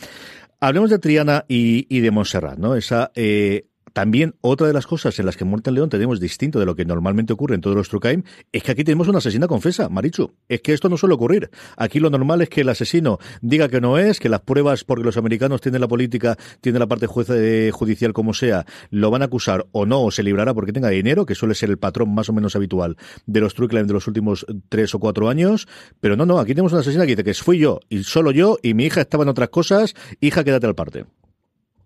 [0.59, 2.75] Hablemos de Triana y, y de Montserrat, ¿no?
[2.75, 6.59] Esa eh, también otra de las cosas en las que Muerte en León tenemos distinto
[6.59, 9.47] de lo que normalmente ocurre en todos los True es que aquí tenemos una asesina
[9.47, 10.31] confesa, Marichu.
[10.47, 11.49] Es que esto no suele ocurrir.
[11.77, 15.03] Aquí lo normal es que el asesino diga que no es, que las pruebas, porque
[15.03, 19.25] los americanos tienen la política, tienen la parte eh, judicial como sea, lo van a
[19.25, 22.29] acusar o no, o se librará porque tenga dinero, que suele ser el patrón más
[22.29, 25.67] o menos habitual de los True de los últimos tres o cuatro años.
[25.99, 28.57] Pero no, no, aquí tenemos una asesina que dice que fui yo, y solo yo,
[28.61, 31.05] y mi hija estaba en otras cosas, hija, quédate al parte.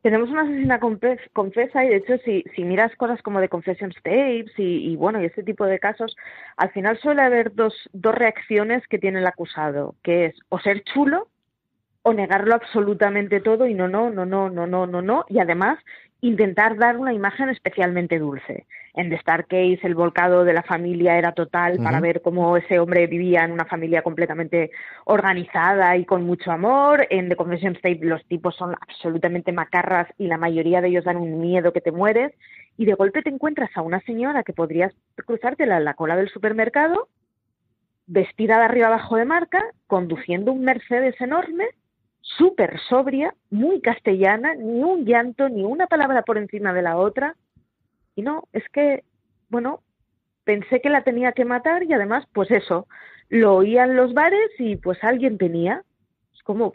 [0.02, 4.52] Tenemos una asesina confesa y de hecho si, si miras cosas como de confession tapes
[4.58, 6.16] y, bueno y este tipo de casos,
[6.58, 10.84] al final suele haber dos, dos reacciones que tiene el acusado, que es o ser
[10.84, 11.28] chulo
[12.02, 15.78] o negarlo absolutamente todo y no, no, no, no, no, no, no, no, y además
[16.22, 18.66] intentar dar una imagen especialmente dulce.
[18.94, 22.80] En The Star Case el volcado de la familia era total para ver cómo ese
[22.80, 24.72] hombre vivía en una familia completamente
[25.06, 27.08] organizada y con mucho amor.
[27.10, 31.18] En The Confession State los tipos son absolutamente macarras y la mayoría de ellos dan
[31.18, 32.34] un miedo que te mueres.
[32.78, 36.30] Y de golpe te encuentras a una señora que podrías cruzártela en la cola del
[36.30, 37.08] supermercado,
[38.08, 41.68] vestida de arriba abajo de marca, conduciendo un Mercedes enorme
[42.22, 47.36] súper sobria, muy castellana, ni un llanto, ni una palabra por encima de la otra.
[48.16, 49.04] Y no, es que,
[49.50, 49.82] bueno,
[50.44, 52.88] pensé que la tenía que matar y además, pues eso,
[53.30, 55.84] lo oía en los bares y pues alguien tenía.
[56.34, 56.74] Es como,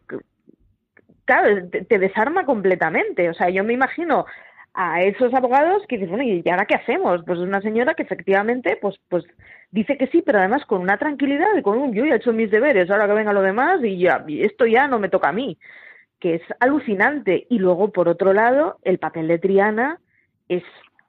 [1.25, 3.29] claro, te, desarma completamente.
[3.29, 4.25] O sea, yo me imagino
[4.73, 7.23] a esos abogados que dicen, bueno, ¿y ahora qué hacemos?
[7.27, 9.25] Pues es una señora que efectivamente, pues, pues
[9.71, 12.33] dice que sí, pero además con una tranquilidad y con un yo ya he hecho
[12.33, 15.33] mis deberes, ahora que venga lo demás y ya, esto ya no me toca a
[15.33, 15.59] mí,
[16.21, 17.47] que es alucinante.
[17.51, 20.01] Y luego, por otro lado, el papel de Triana
[20.49, 20.63] es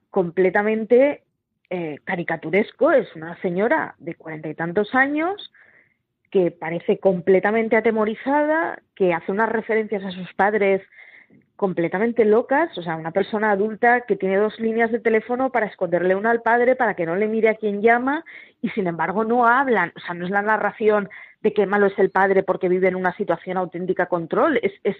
[0.10, 1.24] completamente
[1.70, 5.52] eh, caricaturesco, es una señora de cuarenta y tantos años
[6.32, 10.82] que parece completamente atemorizada, que hace unas referencias a sus padres
[11.56, 16.16] completamente locas, o sea, una persona adulta que tiene dos líneas de teléfono para esconderle
[16.16, 18.24] una al padre para que no le mire a quien llama
[18.62, 21.10] y sin embargo no hablan, o sea, no es la narración
[21.42, 24.98] de qué malo es el padre porque vive en una situación auténtica control, es, es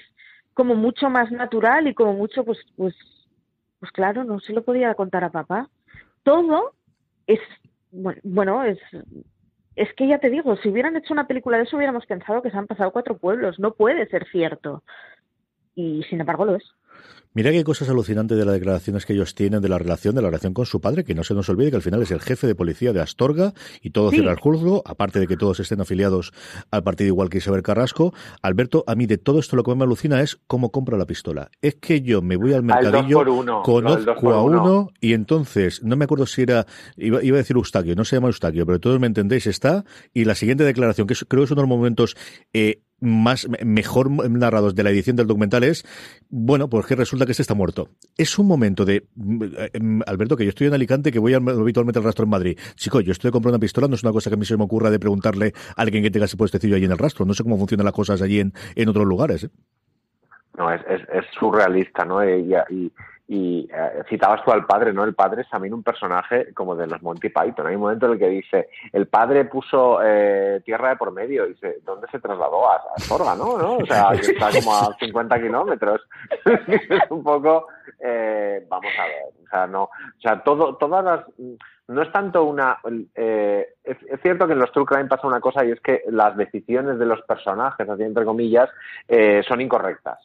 [0.56, 2.96] como mucho más natural y como mucho, pues, pues,
[3.80, 5.70] pues claro, no se lo podía contar a papá.
[6.24, 6.74] Todo
[7.26, 7.40] es,
[7.92, 8.80] bueno, es,
[9.76, 12.52] es que ya te digo, si hubieran hecho una película de eso hubiéramos pensado que
[12.52, 14.84] se han pasado cuatro pueblos, no puede ser cierto
[15.76, 16.64] y sin embargo lo es.
[17.38, 20.30] Mira qué cosas alucinantes de las declaraciones que ellos tienen de la relación, de la
[20.30, 22.48] relación con su padre, que no se nos olvide que al final es el jefe
[22.48, 26.34] de policía de Astorga y todo cierra el juzgo, aparte de que todos estén afiliados
[26.72, 28.12] al partido igual que Isabel Carrasco.
[28.42, 31.52] Alberto, a mí de todo esto lo que me alucina es cómo compra la pistola.
[31.62, 33.24] Es que yo me voy al mercadillo,
[33.62, 38.04] conozco a uno y entonces, no me acuerdo si era, iba, a decir Eustaquio, no
[38.04, 41.46] se llama Eustaquio, pero todos me entendéis, está, y la siguiente declaración, que creo que
[41.46, 42.18] es uno de los momentos
[42.52, 45.86] eh, más mejor narrados de la edición del documental es,
[46.30, 47.90] bueno, pues que resulta que este está muerto.
[48.18, 52.06] Es un momento de, mm, Alberto, que yo estoy en Alicante, que voy habitualmente al
[52.06, 52.60] rastro en Madrid.
[52.76, 54.64] Chico, yo estoy comprando una pistola, no es una cosa que a mí se me
[54.64, 57.26] ocurra de preguntarle a alguien que tenga ese puestecillo allí en el rastro.
[57.26, 59.44] No sé cómo funcionan las cosas allí en, en otros lugares.
[59.44, 59.50] ¿eh?
[60.58, 62.28] No, es, es, surrealista, ¿no?
[62.28, 62.92] y, y
[63.30, 65.04] eh, citabas tú al padre, ¿no?
[65.04, 67.68] El padre es también un personaje como de los Monty Python.
[67.68, 71.46] Hay un momento en el que dice, el padre puso eh, tierra de por medio
[71.46, 72.70] y dice, ¿dónde se trasladó?
[72.72, 73.58] A, a Sorga, ¿no?
[73.58, 73.78] ¿no?
[73.78, 76.02] O sea, que está como a 50 kilómetros.
[76.46, 77.68] es un poco
[78.00, 81.26] eh, vamos a ver, o sea, no, o sea, todo, todas las,
[81.88, 82.78] no es tanto una,
[83.16, 86.36] eh, es, cierto que en los True Crime pasa una cosa y es que las
[86.38, 88.70] decisiones de los personajes, así entre comillas,
[89.08, 90.20] eh, son incorrectas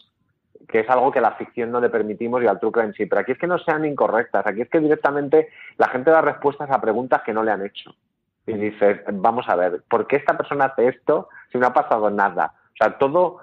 [0.69, 3.21] que es algo que la ficción no le permitimos y al True Crime sí, pero
[3.21, 5.49] aquí es que no sean incorrectas, aquí es que directamente
[5.79, 7.95] la gente da respuestas a preguntas que no le han hecho.
[8.47, 12.11] Y dices, vamos a ver, ¿por qué esta persona hace esto si no ha pasado
[12.11, 12.55] nada?
[12.73, 13.41] O sea, todo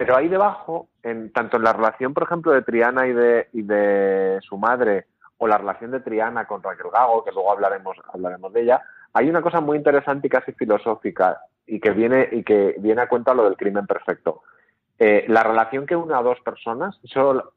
[0.00, 3.60] pero ahí debajo, en, tanto en la relación, por ejemplo, de Triana y de, y
[3.60, 8.50] de su madre, o la relación de Triana con Raquel Gago, que luego hablaremos, hablaremos
[8.54, 8.80] de ella,
[9.12, 13.08] hay una cosa muy interesante y casi filosófica y que viene, y que viene a
[13.10, 14.40] cuenta lo del crimen perfecto.
[15.02, 17.54] Eh, la relación que une a dos personas, solo,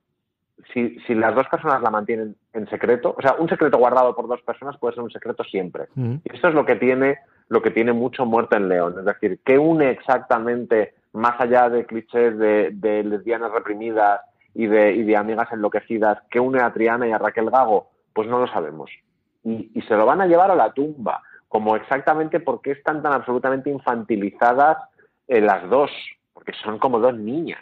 [0.74, 4.30] si, si, las dos personas la mantienen en secreto, o sea, un secreto guardado por
[4.30, 5.90] dos personas puede ser un secreto siempre.
[5.96, 8.96] Y esto es lo que tiene, lo que tiene mucho muerte en León.
[8.98, 14.22] Es decir, ¿qué une exactamente más allá de clichés de, lesbianas reprimidas
[14.54, 17.90] y de, y de, amigas enloquecidas, ¿qué une a Triana y a Raquel Gago?
[18.14, 18.90] Pues no lo sabemos.
[19.44, 23.70] Y, se lo van a llevar a la tumba, como exactamente porque están tan absolutamente
[23.70, 24.78] infantilizadas
[25.28, 25.92] eh, las dos,
[26.34, 27.62] porque son como dos niñas.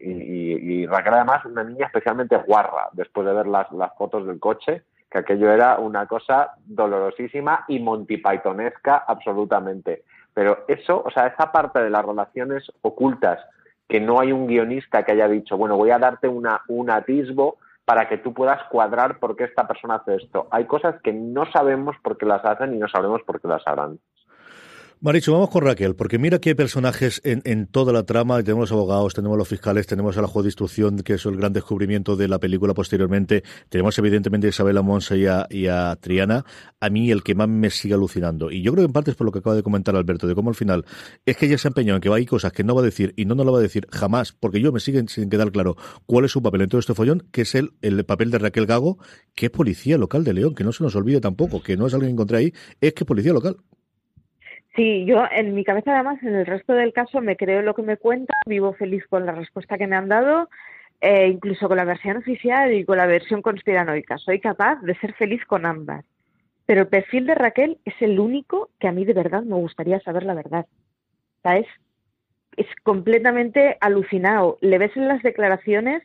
[0.00, 4.82] Y, Raquel además una niña especialmente guarra, después de ver las, las fotos del coche,
[5.10, 10.02] que aquello era una cosa dolorosísima y Monty Pythonesca absolutamente.
[10.34, 13.38] Pero eso, o sea, esa parte de las relaciones ocultas,
[13.88, 17.58] que no hay un guionista que haya dicho, bueno, voy a darte una, un atisbo
[17.84, 20.46] para que tú puedas cuadrar por qué esta persona hace esto.
[20.50, 23.66] Hay cosas que no sabemos por qué las hacen y no sabemos por qué las
[23.66, 23.98] harán.
[25.00, 28.42] Maricho, vamos con Raquel, porque mira qué personajes en, en, toda la trama.
[28.42, 31.52] Tenemos abogados, tenemos los fiscales, tenemos a la juez de instrucción, que es el gran
[31.52, 33.44] descubrimiento de la película posteriormente.
[33.68, 36.44] Tenemos evidentemente a Isabela Monza y a, Triana.
[36.80, 38.50] A mí el que más me sigue alucinando.
[38.50, 40.34] Y yo creo que en parte es por lo que acaba de comentar Alberto, de
[40.34, 40.84] cómo al final
[41.24, 43.14] es que ella se ha empeñado en que hay cosas que no va a decir
[43.16, 45.76] y no nos lo va a decir jamás, porque yo me siguen sin quedar claro
[46.06, 48.66] cuál es su papel en todo este follón, que es el, el papel de Raquel
[48.66, 48.98] Gago,
[49.36, 51.94] que es policía local de León, que no se nos olvide tampoco, que no es
[51.94, 53.58] alguien que encontré ahí, es que policía local.
[54.78, 57.82] Sí, yo en mi cabeza además, en el resto del caso, me creo lo que
[57.82, 60.48] me cuenta, vivo feliz con la respuesta que me han dado,
[61.00, 64.18] eh, incluso con la versión oficial y con la versión conspiranoica.
[64.18, 66.04] Soy capaz de ser feliz con ambas.
[66.64, 69.98] Pero el perfil de Raquel es el único que a mí de verdad me gustaría
[69.98, 70.66] saber la verdad.
[71.42, 71.66] ¿Sabes?
[72.56, 74.58] Es completamente alucinado.
[74.60, 76.04] Le ves en las declaraciones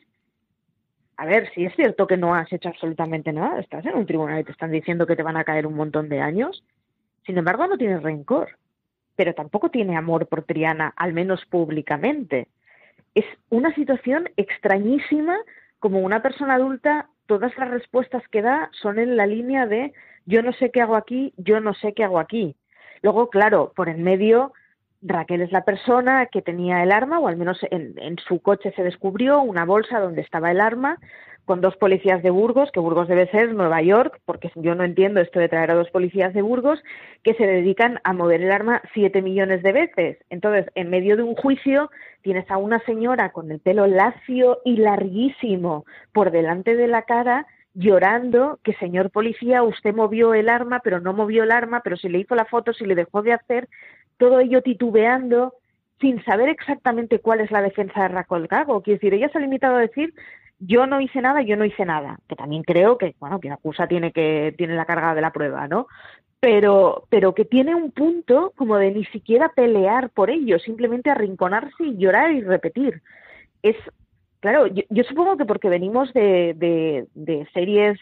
[1.16, 4.40] a ver, si es cierto que no has hecho absolutamente nada, estás en un tribunal
[4.40, 6.64] y te están diciendo que te van a caer un montón de años,
[7.24, 8.58] sin embargo no tienes rencor
[9.16, 12.48] pero tampoco tiene amor por Triana, al menos públicamente.
[13.14, 15.36] Es una situación extrañísima,
[15.78, 19.92] como una persona adulta, todas las respuestas que da son en la línea de
[20.26, 22.56] yo no sé qué hago aquí, yo no sé qué hago aquí.
[23.02, 24.52] Luego, claro, por en medio,
[25.02, 28.72] Raquel es la persona que tenía el arma, o al menos en, en su coche
[28.74, 30.98] se descubrió una bolsa donde estaba el arma,
[31.44, 35.20] con dos policías de Burgos, que Burgos debe ser Nueva York, porque yo no entiendo
[35.20, 36.82] esto de traer a dos policías de Burgos,
[37.22, 40.18] que se dedican a mover el arma siete millones de veces.
[40.30, 41.90] Entonces, en medio de un juicio,
[42.22, 47.46] tienes a una señora con el pelo lacio y larguísimo por delante de la cara,
[47.74, 52.08] llorando que, señor policía, usted movió el arma, pero no movió el arma, pero si
[52.08, 53.68] le hizo la foto, si le dejó de hacer,
[54.16, 55.54] todo ello titubeando,
[56.00, 58.82] sin saber exactamente cuál es la defensa de Raquel Gago.
[58.82, 60.14] Quiero decir, ella se ha limitado a decir
[60.66, 63.86] yo no hice nada, yo no hice nada, que también creo que, bueno, la acusa
[63.86, 65.86] tiene que, tiene la carga de la prueba, ¿no?
[66.40, 71.84] Pero, pero que tiene un punto como de ni siquiera pelear por ello, simplemente arrinconarse
[71.84, 73.02] y llorar y repetir.
[73.62, 73.76] Es,
[74.40, 77.98] claro, yo, supongo que porque venimos de, de, de, series,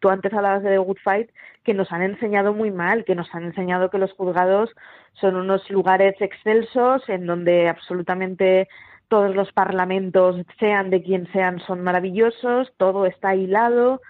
[0.00, 1.30] tú antes hablabas de The Good Fight,
[1.64, 4.70] que nos han enseñado muy mal, que nos han enseñado que los juzgados
[5.12, 8.68] son unos lugares excelsos en donde absolutamente
[9.12, 14.00] todos los parlamentos, sean de quien sean, son maravillosos, todo está hilado,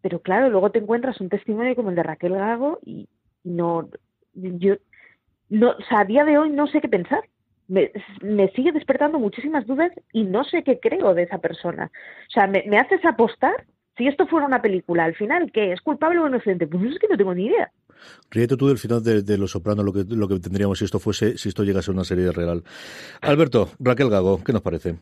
[0.00, 3.06] pero claro, luego te encuentras un testimonio como el de Raquel Gago y
[3.42, 3.90] no,
[4.32, 4.76] yo,
[5.50, 7.22] no, o sea, a día de hoy no sé qué pensar.
[7.68, 7.92] Me,
[8.56, 11.90] sigue despertando muchísimas dudas y no sé qué creo de esa persona.
[12.26, 13.66] O sea, me, me haces apostar,
[13.98, 15.72] si esto fuera una película, al final, ¿qué?
[15.72, 16.66] ¿Es culpable o inocente?
[16.66, 17.70] Pues es que no tengo ni idea.
[18.30, 21.38] Ríete tú del final de, Los Sopranos, lo que, lo que tendríamos si esto fuese,
[21.38, 22.64] si esto llegase a una serie real.
[23.22, 24.96] Alberto, Raquel Gago, ¿qué nos parece?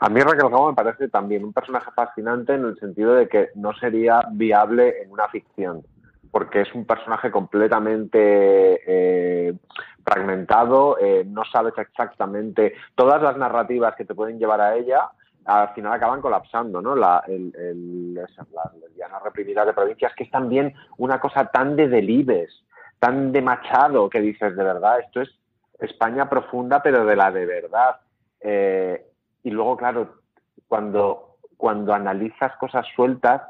[0.00, 3.48] A mí Raquel Gago me parece también un personaje fascinante en el sentido de que
[3.54, 5.82] no sería viable en una ficción,
[6.30, 9.54] porque es un personaje completamente eh,
[10.04, 15.10] fragmentado, eh, no sabes exactamente todas las narrativas que te pueden llevar a ella
[15.44, 16.94] al final acaban colapsando, ¿no?
[16.94, 22.64] La, el, el, de provincias, que es también una cosa tan de delibes,
[22.98, 25.30] tan de machado, que dices, de verdad, esto es
[25.78, 27.96] España profunda, pero de la de verdad.
[28.40, 29.06] Eh,
[29.42, 30.16] y luego, claro,
[30.68, 33.42] cuando, cuando analizas cosas sueltas,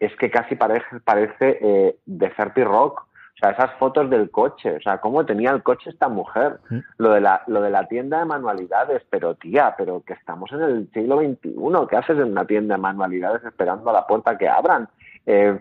[0.00, 3.06] es que casi parece, parece eh, de Rock.
[3.44, 6.60] Sea, esas fotos del coche, o sea, cómo tenía el coche esta mujer.
[6.70, 6.78] Mm.
[6.96, 10.62] Lo de la, lo de la tienda de manualidades, pero tía, pero que estamos en
[10.62, 11.54] el siglo XXI,
[11.90, 14.88] ¿qué haces en una tienda de manualidades esperando a la puerta que abran?
[15.26, 15.60] Eh,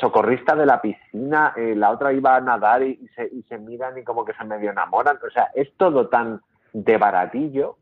[0.00, 3.98] socorrista de la piscina, eh, la otra iba a nadar y, se, y se miran
[3.98, 5.18] y como que se medio enamoran.
[5.26, 6.40] O sea, es todo tan
[6.72, 7.76] de baratillo.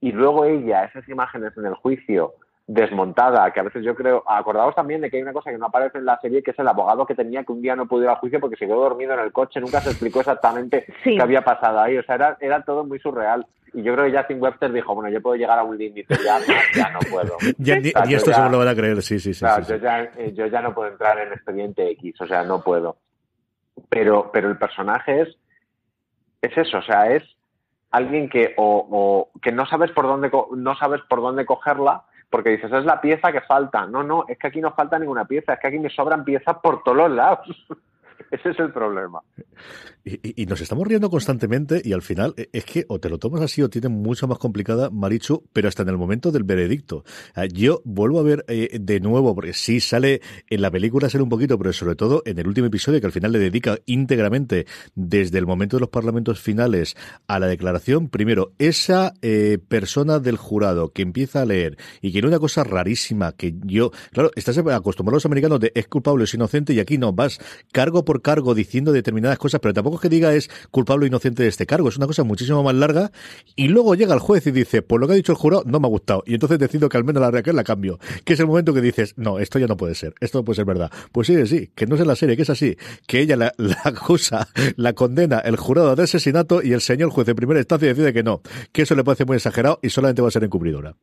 [0.00, 2.34] Y luego ella, esas imágenes en el juicio,
[2.66, 5.66] desmontada, que a veces yo creo, acordaos también de que hay una cosa que no
[5.66, 8.02] aparece en la serie, que es el abogado que tenía que un día no pudo
[8.02, 11.22] ir a juicio porque se quedó dormido en el coche, nunca se explicó exactamente qué
[11.22, 13.46] había pasado ahí, o sea, era, era todo muy surreal.
[13.72, 16.38] Y yo creo que Justin Webster dijo, bueno, yo puedo llegar a un límite, ya,
[16.74, 17.36] ya no puedo.
[17.58, 19.44] y esto se me lo van a creer, sí, sí, sí.
[19.68, 22.96] yo, Ya, eh, yo ya no puedo entrar en expediente X, o sea, no puedo.
[23.88, 25.36] Pero, pero el personaje es,
[26.40, 27.22] es eso, o sea, es
[27.90, 32.50] alguien que o, o que no sabes por dónde no sabes por dónde cogerla porque
[32.50, 33.86] dices, es la pieza que falta.
[33.86, 36.56] No, no, es que aquí no falta ninguna pieza, es que aquí me sobran piezas
[36.62, 37.46] por todos lados.
[38.30, 39.20] Ese es el problema.
[40.04, 43.40] Y, nos estamos riendo constantemente y al final e, es que o te lo tomas
[43.42, 47.04] así o tiene mucho más complicada, Marichu, pero hasta en el momento del veredicto.
[47.34, 51.22] Ah, yo vuelvo a ver eh, de nuevo, porque sí sale en la película, sale
[51.22, 54.66] un poquito, pero sobre todo en el último episodio que al final le dedica íntegramente
[54.94, 56.96] desde el momento de los parlamentos finales
[57.26, 58.08] a la declaración.
[58.08, 63.32] Primero, esa eh, persona del jurado que empieza a leer y que una cosa rarísima
[63.32, 66.80] que yo, claro, estás acostumbrado a los americanos de es culpable o es inocente y
[66.80, 67.40] aquí no, vas
[67.72, 71.42] cargo por cargo diciendo determinadas cosas, pero tampoco es que diga es culpable o inocente
[71.42, 73.12] de este cargo, es una cosa muchísimo más larga.
[73.54, 75.78] Y luego llega el juez y dice, por lo que ha dicho el jurado, no
[75.78, 78.40] me ha gustado y entonces decido que al menos la reacción la cambio, que es
[78.40, 80.90] el momento que dices, no, esto ya no puede ser, esto no puede ser verdad.
[81.12, 83.52] Pues sí, sí, que no es en la serie, que es así, que ella la,
[83.58, 87.88] la acusa, la condena el jurado de asesinato y el señor juez de primera instancia
[87.88, 88.40] decide que no,
[88.72, 90.94] que eso le parece muy exagerado y solamente va a ser encubridora.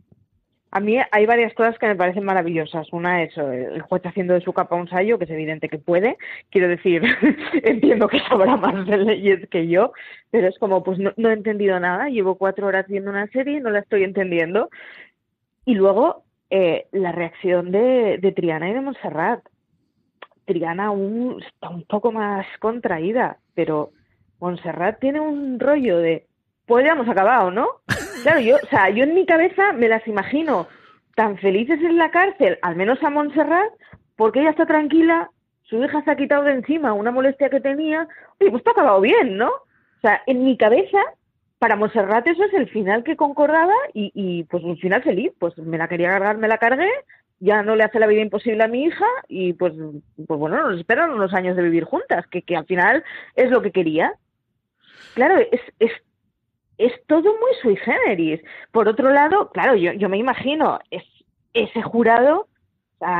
[0.76, 2.92] A mí hay varias cosas que me parecen maravillosas.
[2.92, 5.78] Una es eh, el juez haciendo de su capa un sallo, que es evidente que
[5.78, 6.18] puede.
[6.50, 7.04] Quiero decir,
[7.64, 9.94] entiendo que sabrá más de leyes que yo,
[10.32, 12.10] pero es como, pues no, he entendido nada.
[12.10, 14.72] Llevo cuatro horas viendo una serie y no la estoy entendiendo.
[15.64, 19.42] Y luego eh, la reacción de, de Triana y de Montserrat.
[20.46, 23.92] Triana aún está un poco más contraída, pero
[24.40, 26.26] Montserrat tiene un rollo de,
[26.66, 27.68] pues ya hemos acabado, ¿no?
[28.24, 30.68] Claro, yo, o sea, yo en mi cabeza me las imagino
[31.16, 33.72] tan felices en la cárcel, al menos a Montserrat,
[34.16, 35.30] porque ella está tranquila,
[35.64, 38.08] su hija se ha quitado de encima una molestia que tenía,
[38.40, 39.50] oye, pues está acabado bien, ¿no?
[39.50, 41.00] O sea, en mi cabeza,
[41.60, 45.58] para Montserrat eso es el final que concordaba y, y pues un final feliz, pues
[45.58, 46.90] me la quería cargar, me la cargué,
[47.40, 49.74] ya no le hace la vida imposible a mi hija y pues,
[50.28, 53.04] pues bueno, nos esperan unos años de vivir juntas, que, que al final
[53.36, 54.14] es lo que quería.
[55.14, 55.92] Claro, es, es
[56.78, 58.42] es todo muy sui generis.
[58.72, 61.04] Por otro lado, claro, yo, yo me imagino es,
[61.54, 62.48] ese jurado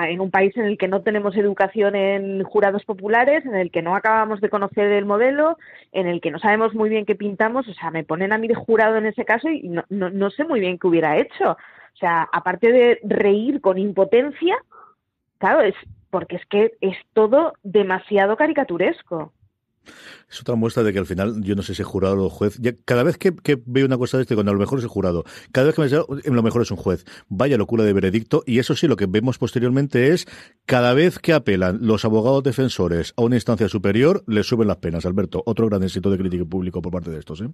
[0.08, 3.82] en un país en el que no tenemos educación en jurados populares, en el que
[3.82, 5.58] no acabamos de conocer el modelo,
[5.92, 8.48] en el que no sabemos muy bien qué pintamos, o sea, me ponen a mí
[8.48, 11.52] de jurado en ese caso y no, no, no sé muy bien qué hubiera hecho.
[11.52, 14.56] O sea, aparte de reír con impotencia,
[15.38, 15.76] claro, es
[16.10, 19.34] porque es que es todo demasiado caricaturesco.
[20.30, 22.60] Es otra muestra de que al final, yo no sé si es jurado o juez,
[22.86, 23.34] cada vez que,
[23.66, 26.30] veo una cosa de este, cuando a lo mejor es el jurado, cada vez que
[26.30, 29.06] me lo mejor es un juez, vaya locura de veredicto, y eso sí, lo que
[29.06, 30.28] vemos posteriormente es,
[30.66, 35.06] cada vez que apelan los abogados defensores a una instancia superior, le suben las penas.
[35.06, 37.50] Alberto, otro gran éxito de crítica público por parte de estos, ¿eh?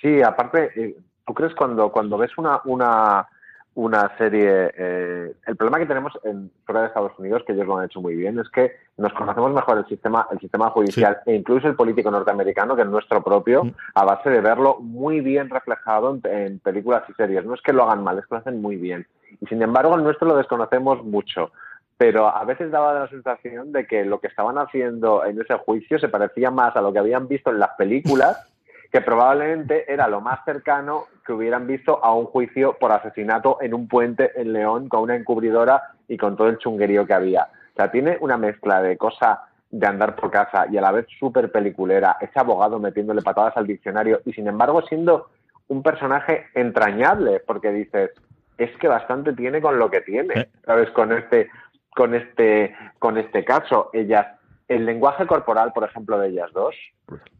[0.00, 3.26] Sí, aparte, eh, ¿tú crees cuando, cuando ves una, una
[3.74, 4.72] una serie.
[4.76, 8.00] Eh, el problema que tenemos en fuera de Estados Unidos, que ellos lo han hecho
[8.00, 11.74] muy bien, es que nos conocemos mejor el sistema, el sistema judicial e incluso el
[11.74, 13.74] político norteamericano que el nuestro propio, mm.
[13.94, 17.44] a base de verlo muy bien reflejado en, películas y series.
[17.44, 19.06] No es que lo hagan mal, es que lo hacen muy bien.
[19.40, 21.50] Y sin embargo, el nuestro lo desconocemos mucho.
[21.96, 25.98] Pero a veces daba la sensación de que lo que estaban haciendo en ese juicio
[25.98, 28.53] se parecía más a lo que habían visto en las películas
[28.94, 33.74] que probablemente era lo más cercano que hubieran visto a un juicio por asesinato en
[33.74, 37.48] un puente en León con una encubridora y con todo el chunguerío que había.
[37.72, 41.06] O sea, tiene una mezcla de cosa de andar por casa y a la vez
[41.18, 45.26] súper peliculera, ese abogado metiéndole patadas al diccionario y sin embargo siendo
[45.66, 48.12] un personaje entrañable, porque dices,
[48.58, 50.48] es que bastante tiene con lo que tiene, eh.
[50.64, 50.88] ¿sabes?
[50.90, 51.50] Con este,
[51.90, 53.90] con este, con este caso.
[53.92, 54.28] Ellas
[54.68, 56.74] el lenguaje corporal, por ejemplo, de ellas dos,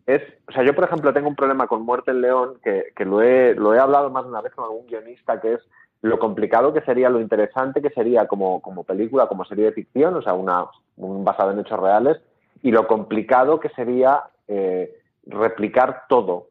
[0.06, 3.04] es, o sea, yo por ejemplo tengo un problema con Muerte en León, que, que
[3.04, 5.60] lo, he, lo he hablado más de una vez con algún guionista, que es
[6.02, 10.14] lo complicado que sería, lo interesante que sería como, como película, como serie de ficción,
[10.14, 10.66] o sea, una,
[10.96, 12.20] un basado en hechos reales,
[12.62, 14.94] y lo complicado que sería eh,
[15.24, 16.48] replicar todo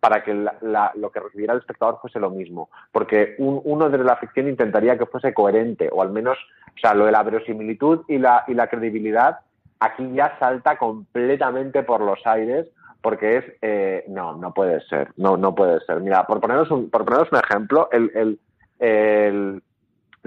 [0.00, 2.70] para que lo que recibiera el espectador fuese lo mismo.
[2.92, 6.38] Porque uno de la ficción intentaría que fuese coherente, o al menos,
[6.74, 9.40] o sea, lo de la verosimilitud y la, y la credibilidad
[9.80, 12.66] aquí ya salta completamente por los aires
[13.00, 16.00] porque es eh, no no puede ser no no puede ser.
[16.00, 18.40] Mira por poneros un por poneros un ejemplo el, el,
[18.78, 19.62] el,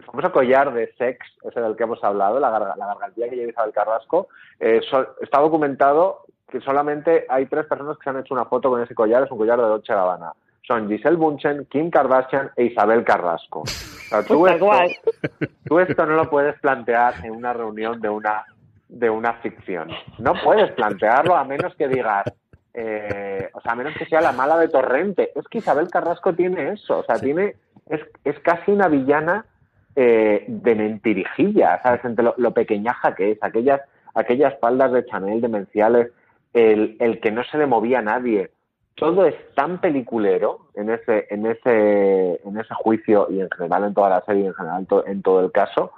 [0.06, 3.74] famoso collar de sex ese del que hemos hablado la, la gargantilla que lleva Isabel
[3.74, 4.30] Carrasco
[4.60, 4.80] eh,
[5.22, 8.96] está documentado que solamente hay tres personas que se han hecho una foto con ese
[8.96, 10.34] collar es un collar de Dolce Gabbana.
[10.66, 13.64] Son Giselle Bunchen, Kim Kardashian e Isabel Carrasco.
[14.28, 14.70] tú, esto,
[15.66, 18.46] tú esto no lo puedes plantear en una reunión de una
[18.90, 19.90] de una ficción.
[20.18, 22.26] No puedes plantearlo a menos que digas,
[22.74, 25.32] eh, o sea, a menos que sea la mala de Torrente.
[25.36, 27.56] Es que Isabel Carrasco tiene eso, o sea, tiene,
[27.88, 29.46] es, es casi una villana
[29.96, 32.04] eh, de mentirijilla, ¿sabes?
[32.04, 33.82] Entre lo, pequeñaja que es, aquellas,
[34.16, 36.12] aquellas faldas de Chanel demenciales,
[36.54, 38.52] el, el que no se le movía a nadie.
[38.96, 43.94] Todo es tan peliculero en ese, en ese, en ese juicio y en general en
[43.94, 45.92] toda la serie, en general en todo el caso,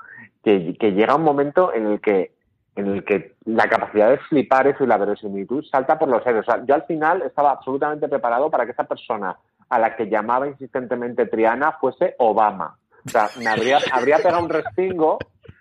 [0.44, 2.32] que, que llega un momento en el que
[2.76, 6.48] en el que la capacidad de flipar eso y la verosimilitud salta por los aires.
[6.48, 9.36] O sea, yo al final estaba absolutamente preparado para que esa persona
[9.70, 12.78] a la que llamaba insistentemente Triana fuese Obama.
[13.06, 15.18] O sea, me habría, habría pegado un respingo,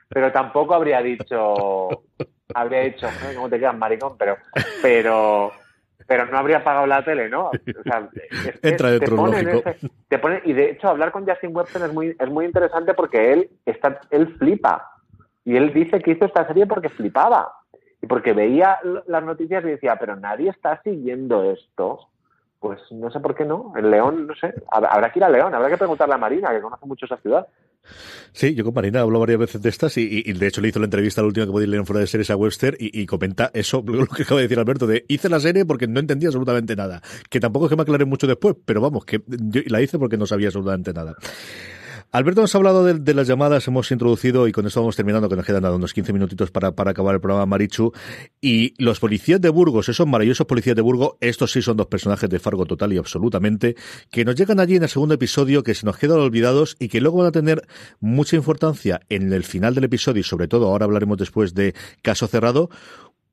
[0.09, 1.89] pero tampoco habría dicho,
[2.55, 4.17] habría dicho, ¿cómo te quedas, maricón?
[4.19, 4.37] Pero,
[4.83, 5.53] pero,
[6.07, 7.47] pero no habría apagado la tele, ¿no?
[7.51, 8.09] O sea,
[8.63, 11.93] Entra dentro te ponen, ese, te pone, y de hecho hablar con Justin Webster es
[11.93, 14.91] muy, es muy interesante porque él está, él flipa.
[15.45, 17.53] Y él dice que hizo esta serie porque flipaba
[18.03, 22.09] y porque veía las noticias y decía, pero nadie está siguiendo esto.
[22.59, 23.72] Pues no sé por qué no.
[23.76, 24.53] El León, no sé.
[24.70, 27.47] Habrá que ir a León, habrá que preguntarle a Marina, que conoce mucho esa ciudad.
[28.32, 30.84] Sí, yo con Marina hablo varias veces de estas y, de hecho le hizo la
[30.84, 33.82] entrevista la última que podéis leer en fuera de series a Webster y, comenta eso,
[33.86, 37.01] lo que acaba de decir Alberto, de hice la serie porque no entendía absolutamente nada.
[37.28, 39.22] Que tampoco es que me aclare mucho después, pero vamos, que
[39.66, 41.16] la hice porque no sabía absolutamente nada.
[42.13, 45.37] Alberto nos ha hablado de, las llamadas, hemos introducido y con esto vamos terminando, que
[45.37, 47.93] nos quedan unos 15 minutitos para, para acabar el programa Marichu.
[48.41, 52.29] Y los policías de Burgos, esos maravillosos policías de Burgos, estos sí son dos personajes
[52.29, 53.77] de Fargo total y absolutamente,
[54.11, 57.01] que nos llegan allí en el segundo episodio, que se nos quedan olvidados y que
[57.01, 57.63] luego van a tener
[58.01, 62.27] mucha importancia en el final del episodio y sobre todo ahora hablaremos después de Caso
[62.27, 62.71] Cerrado,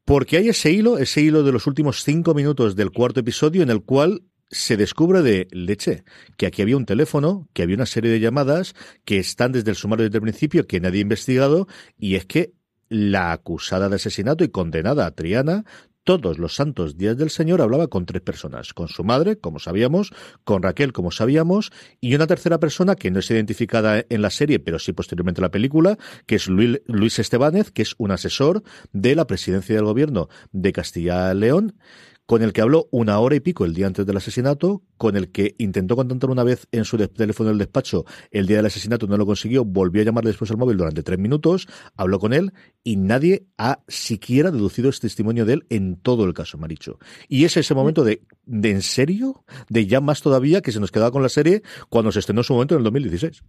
[0.05, 3.71] porque hay ese hilo, ese hilo de los últimos cinco minutos del cuarto episodio en
[3.71, 6.03] el cual se descubre de leche
[6.37, 8.75] que aquí había un teléfono, que había una serie de llamadas
[9.05, 11.67] que están desde el sumario desde el principio que nadie ha investigado
[11.97, 12.53] y es que
[12.89, 15.65] la acusada de asesinato y condenada a Triana
[16.07, 20.13] todos los santos días del Señor hablaba con tres personas, con su madre, como sabíamos,
[20.45, 24.59] con Raquel, como sabíamos, y una tercera persona que no es identificada en la serie,
[24.59, 29.15] pero sí posteriormente en la película, que es Luis Estebanez, que es un asesor de
[29.15, 31.75] la presidencia del gobierno de Castilla-León,
[32.27, 35.31] con el que habló una hora y pico el día antes del asesinato, con el
[35.31, 39.17] que intentó contactar una vez en su teléfono del despacho el día del asesinato, no
[39.17, 42.51] lo consiguió, volvió a llamarle después al móvil durante tres minutos, habló con él
[42.83, 46.99] y nadie ha siquiera deducido este testimonio de él en todo el caso, Maricho.
[47.29, 50.91] Y es ese momento de, de en serio, de ya más todavía que se nos
[50.91, 53.41] quedaba con la serie cuando se estrenó su momento en el 2016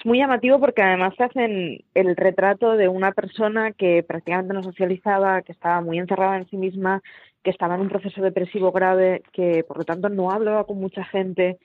[0.00, 4.62] es muy llamativo porque además se hacen el retrato de una persona que prácticamente no
[4.62, 7.02] socializaba, que estaba muy encerrada en sí misma
[7.42, 11.04] que estaba en un proceso depresivo grave, que por lo tanto no hablaba con mucha
[11.04, 11.58] gente.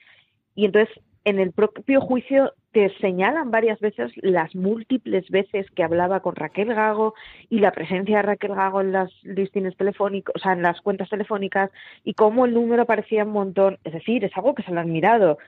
[0.54, 0.94] Y entonces
[1.26, 6.72] en el propio juicio te señalan varias veces las múltiples veces que hablaba con Raquel
[6.72, 7.14] Gago
[7.50, 11.10] y la presencia de Raquel Gago en las listines telefónicos, o sea, en las cuentas
[11.10, 11.72] telefónicas
[12.04, 13.78] y cómo el número aparecía un montón.
[13.82, 15.38] Es decir, es algo que se lo han mirado.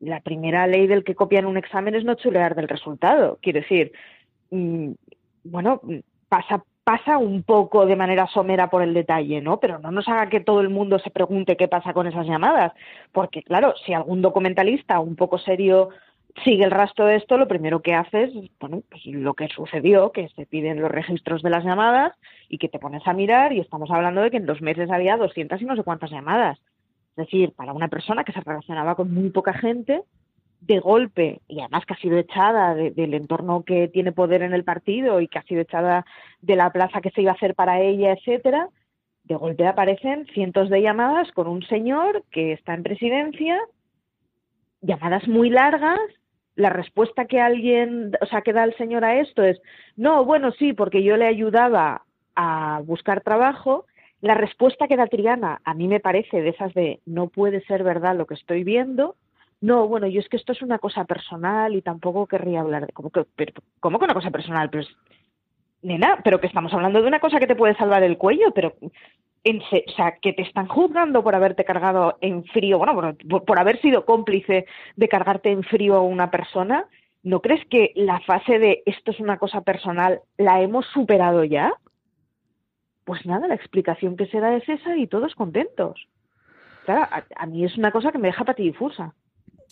[0.00, 3.38] La primera ley del que copian un examen es no chulear del resultado.
[3.40, 3.92] Quiero decir,
[4.50, 4.90] mm,
[5.44, 5.80] bueno,
[6.28, 9.60] pasa pasa un poco de manera somera por el detalle, ¿no?
[9.60, 12.72] Pero no nos haga que todo el mundo se pregunte qué pasa con esas llamadas,
[13.12, 15.90] porque claro, si algún documentalista un poco serio
[16.44, 20.12] sigue el rastro de esto, lo primero que hace es, bueno, pues lo que sucedió,
[20.12, 22.14] que se piden los registros de las llamadas
[22.48, 25.18] y que te pones a mirar y estamos hablando de que en dos meses había
[25.18, 26.58] 200 y no sé cuántas llamadas.
[27.10, 30.04] Es decir, para una persona que se relacionaba con muy poca gente,
[30.60, 34.64] de golpe, y además que ha sido echada del entorno que tiene poder en el
[34.64, 36.04] partido y que ha sido echada
[36.40, 38.68] de la plaza que se iba a hacer para ella, etcétera,
[39.24, 43.58] de golpe aparecen cientos de llamadas con un señor que está en presidencia,
[44.80, 46.00] llamadas muy largas.
[46.56, 49.60] La respuesta que alguien, o sea, que da el señor a esto es,
[49.96, 52.02] no, bueno, sí, porque yo le ayudaba
[52.34, 53.86] a buscar trabajo.
[54.20, 57.84] La respuesta que da Triana a mí me parece de esas de, no puede ser
[57.84, 59.14] verdad lo que estoy viendo
[59.60, 62.92] no, bueno, yo es que esto es una cosa personal y tampoco querría hablar de...
[62.92, 64.70] ¿Cómo que, pero, ¿cómo que una cosa personal?
[64.70, 64.86] Pero
[65.82, 68.74] nena, pero que estamos hablando de una cosa que te puede salvar el cuello, pero
[69.44, 74.04] o sea, que te están juzgando por haberte cargado en frío, bueno, por, haber sido
[74.04, 76.86] cómplice de cargarte en frío a una persona,
[77.22, 81.72] ¿no crees que la fase de esto es una cosa personal la hemos superado ya?
[83.04, 86.06] Pues nada, la explicación que se da es esa y todos contentos.
[86.84, 87.06] Claro,
[87.36, 89.14] a, mí es una cosa que me deja patidifusa.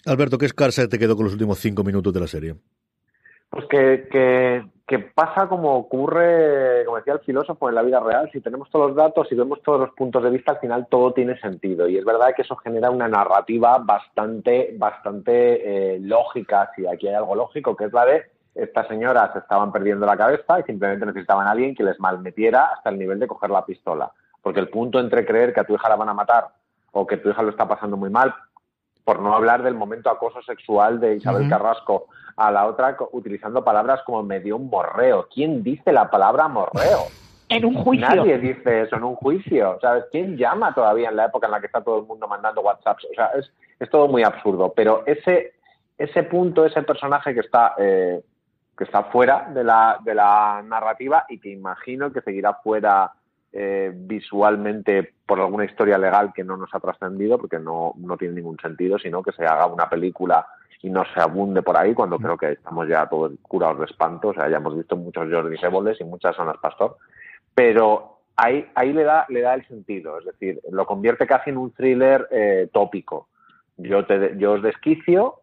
[0.06, 2.54] Alberto, ¿qué escarsa te quedó con los últimos cinco minutos de la serie?
[3.50, 8.30] Pues que, pasa como ocurre, como decía el filósofo, en la vida real.
[8.32, 11.12] Si tenemos todos los datos y vemos todos los puntos de vista, al final todo
[11.12, 11.88] tiene sentido.
[11.88, 17.14] Y es verdad que eso genera una narrativa bastante, bastante eh, lógica, si aquí hay
[17.14, 21.46] algo lógico, que es la de estas señoras estaban perdiendo la cabeza y simplemente necesitaban
[21.46, 24.12] a alguien que les malmetiera hasta el nivel de coger la pistola.
[24.40, 26.48] Porque el punto entre creer que a tu hija la van a matar
[26.92, 28.34] o que tu hija lo está pasando muy mal,
[29.06, 34.00] por no hablar del momento acoso sexual de Isabel Carrasco a la otra utilizando palabras
[34.04, 35.28] como me dio un morreo.
[35.32, 37.04] ¿Quién dice la palabra morreo?
[37.48, 38.08] En un juicio.
[38.08, 39.78] Nadie dice eso en un juicio.
[39.80, 40.06] ¿Sabes?
[40.10, 43.04] ¿Quién llama todavía en la época en la que está todo el mundo mandando WhatsApps?
[43.04, 43.48] O sea, es,
[43.78, 44.72] es todo muy absurdo.
[44.74, 45.52] Pero ese,
[45.96, 48.20] ese punto, ese personaje que está, eh,
[48.76, 53.12] que está fuera de la, de la narrativa y que imagino que seguirá fuera
[53.58, 58.34] eh, visualmente por alguna historia legal que no nos ha trascendido, porque no, no tiene
[58.34, 60.46] ningún sentido, sino que se haga una película
[60.82, 64.28] y no se abunde por ahí, cuando creo que estamos ya todos curados de espanto,
[64.28, 66.98] o sea, ya hemos visto muchos Jordi Seboles y muchas zonas Pastor,
[67.54, 71.56] pero ahí, ahí le, da, le da el sentido, es decir, lo convierte casi en
[71.56, 73.28] un thriller eh, tópico.
[73.78, 75.40] Yo, te, yo os desquicio,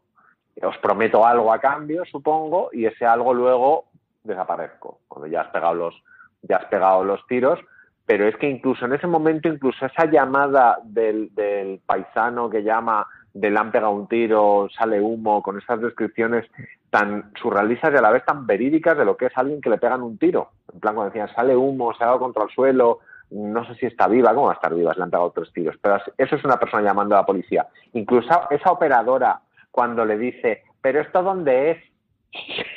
[0.61, 3.86] os prometo algo a cambio, supongo, y ese algo luego
[4.24, 6.03] desaparezco, cuando ya has pegado los,
[6.43, 7.59] ya has pegado los tiros,
[8.06, 13.08] pero es que incluso en ese momento, incluso esa llamada del, del paisano que llama
[13.34, 16.45] de le han pegado un tiro, sale humo, con esas descripciones
[16.89, 19.80] tan surrealistas y a la vez tan verídicas de lo que es alguien que le
[19.80, 20.51] pegan un tiro.
[20.72, 22.99] En plan, cuando decían, sale humo, se ha dado contra el suelo,
[23.32, 24.93] no sé si está viva, ¿cómo va a estar viva?
[24.95, 25.76] Le han pegado tres tiros.
[25.82, 27.68] Pero eso es una persona llamando a la policía.
[27.93, 29.41] Incluso esa operadora,
[29.72, 31.78] cuando le dice, ¿pero esto dónde es?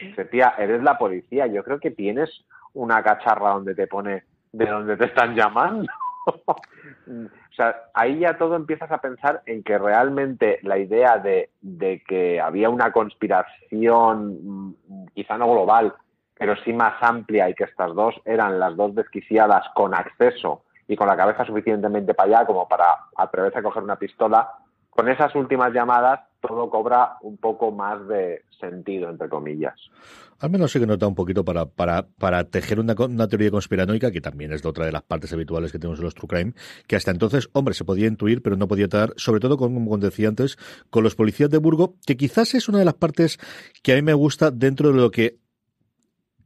[0.00, 1.46] Dice, tía, eres la policía.
[1.46, 2.30] Yo creo que tienes
[2.72, 4.24] una cacharra donde te pone
[4.56, 5.86] de dónde te están llamando.
[6.26, 12.02] o sea, ahí ya todo empiezas a pensar en que realmente la idea de, de
[12.06, 15.94] que había una conspiración, mm, quizá no global,
[16.38, 20.96] pero sí más amplia y que estas dos eran las dos desquiciadas con acceso y
[20.96, 22.86] con la cabeza suficientemente para allá como para
[23.16, 24.50] atreverse a coger una pistola,
[24.90, 29.74] con esas últimas llamadas todo cobra un poco más de sentido, entre comillas.
[30.38, 34.10] Al menos sí que nota un poquito para, para, para tejer una, una, teoría conspiranoica,
[34.10, 36.52] que también es otra de las partes habituales que tenemos en los True Crime,
[36.86, 40.28] que hasta entonces, hombre, se podía intuir, pero no podía estar, sobre todo, como decía
[40.28, 40.56] antes,
[40.90, 43.38] con los policías de Burgo, que quizás es una de las partes
[43.82, 45.38] que a mí me gusta dentro de lo que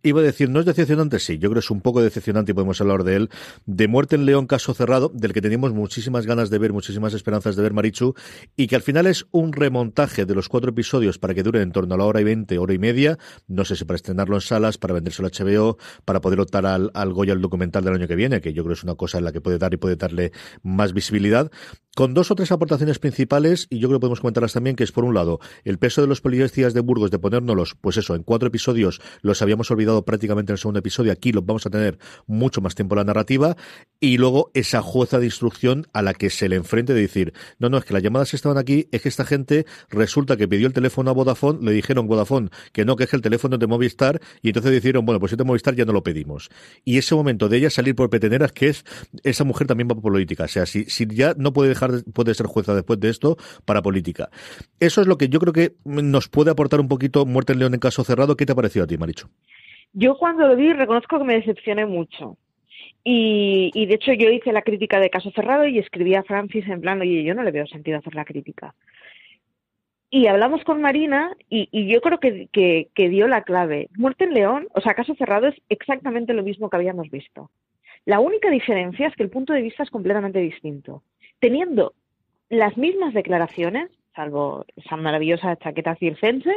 [0.02, 1.18] Iba a decir, ¿no es decepcionante?
[1.18, 3.30] Sí, yo creo que es un poco decepcionante y podemos hablar de él.
[3.66, 7.54] De Muerte en León, caso cerrado, del que teníamos muchísimas ganas de ver, muchísimas esperanzas
[7.54, 8.14] de ver Marichu,
[8.56, 11.72] y que al final es un remontaje de los cuatro episodios para que dure en
[11.72, 13.18] torno a la hora y veinte, hora y media.
[13.46, 15.76] No sé si para estrenarlo en salas, para vendérselo a HBO,
[16.06, 18.74] para poder optar al, al Goya al documental del año que viene, que yo creo
[18.74, 20.32] que es una cosa en la que puede dar y puede darle
[20.62, 21.50] más visibilidad
[21.94, 24.92] con dos o tres aportaciones principales, y yo creo que podemos comentarlas también, que es
[24.92, 28.22] por un lado, el peso de los policías de Burgos de ponérnoslos, pues eso, en
[28.22, 31.98] cuatro episodios los habíamos olvidado prácticamente en el segundo episodio, aquí los vamos a tener
[32.26, 33.56] mucho más tiempo la narrativa,
[34.00, 37.68] y luego esa jueza de instrucción a la que se le enfrente de decir, no,
[37.68, 40.72] no, es que las llamadas estaban aquí, es que esta gente resulta que pidió el
[40.72, 44.48] teléfono a Vodafone, le dijeron Vodafone que no, que es el teléfono de Movistar, y
[44.48, 46.50] entonces dijeron, bueno, pues de Movistar ya no lo pedimos.
[46.84, 48.84] Y ese momento de ella salir por peteneras, que es,
[49.22, 51.74] esa mujer también va por política, o sea, si, si ya no puede
[52.12, 54.30] puede ser jueza después de esto para política.
[54.78, 57.74] Eso es lo que yo creo que nos puede aportar un poquito Muerte en León
[57.74, 58.36] en caso cerrado.
[58.36, 59.30] ¿Qué te ha parecido a ti, Maricho?
[59.92, 62.36] Yo cuando lo vi reconozco que me decepcioné mucho.
[63.02, 66.80] Y, de hecho yo hice la crítica de caso cerrado y escribí a Francis en
[66.80, 68.74] plan, oye, yo no le veo sentido hacer la crítica.
[70.10, 73.88] Y hablamos con Marina y, yo creo que, que, dio la clave.
[73.96, 77.50] Muerte en León, o sea, caso cerrado es exactamente lo mismo que habíamos visto.
[78.04, 81.02] La única diferencia es que el punto de vista es completamente distinto.
[81.38, 81.94] Teniendo
[82.48, 86.56] las mismas declaraciones, salvo esa maravillosa chaqueta circense,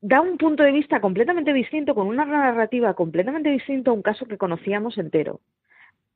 [0.00, 4.26] da un punto de vista completamente distinto, con una narrativa completamente distinta a un caso
[4.26, 5.40] que conocíamos entero.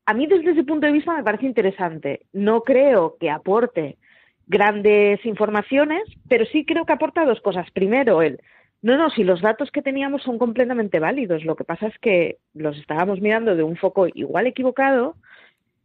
[0.07, 2.27] A mí desde ese punto de vista me parece interesante.
[2.33, 3.99] No creo que aporte
[4.47, 7.71] grandes informaciones, pero sí creo que aporta dos cosas.
[7.71, 8.41] Primero, el,
[8.83, 12.39] no, no, si los datos que teníamos son completamente válidos, lo que pasa es que
[12.53, 15.17] los estábamos mirando de un foco igual equivocado.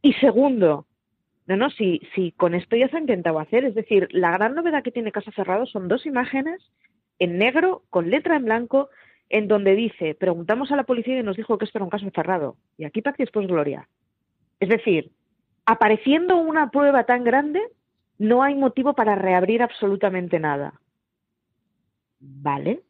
[0.01, 0.85] Y segundo,
[1.45, 3.65] no, no, si, si con esto ya se ha intentado hacer.
[3.65, 6.61] Es decir, la gran novedad que tiene Casa Cerrado son dos imágenes
[7.19, 8.89] en negro, con letra en blanco,
[9.29, 12.09] en donde dice, preguntamos a la policía y nos dijo que esto era un caso
[12.13, 12.55] cerrado.
[12.77, 13.87] Y aquí paz y después gloria.
[14.59, 15.11] Es decir,
[15.65, 17.61] apareciendo una prueba tan grande,
[18.17, 20.79] no hay motivo para reabrir absolutamente nada.
[22.19, 22.81] ¿Vale?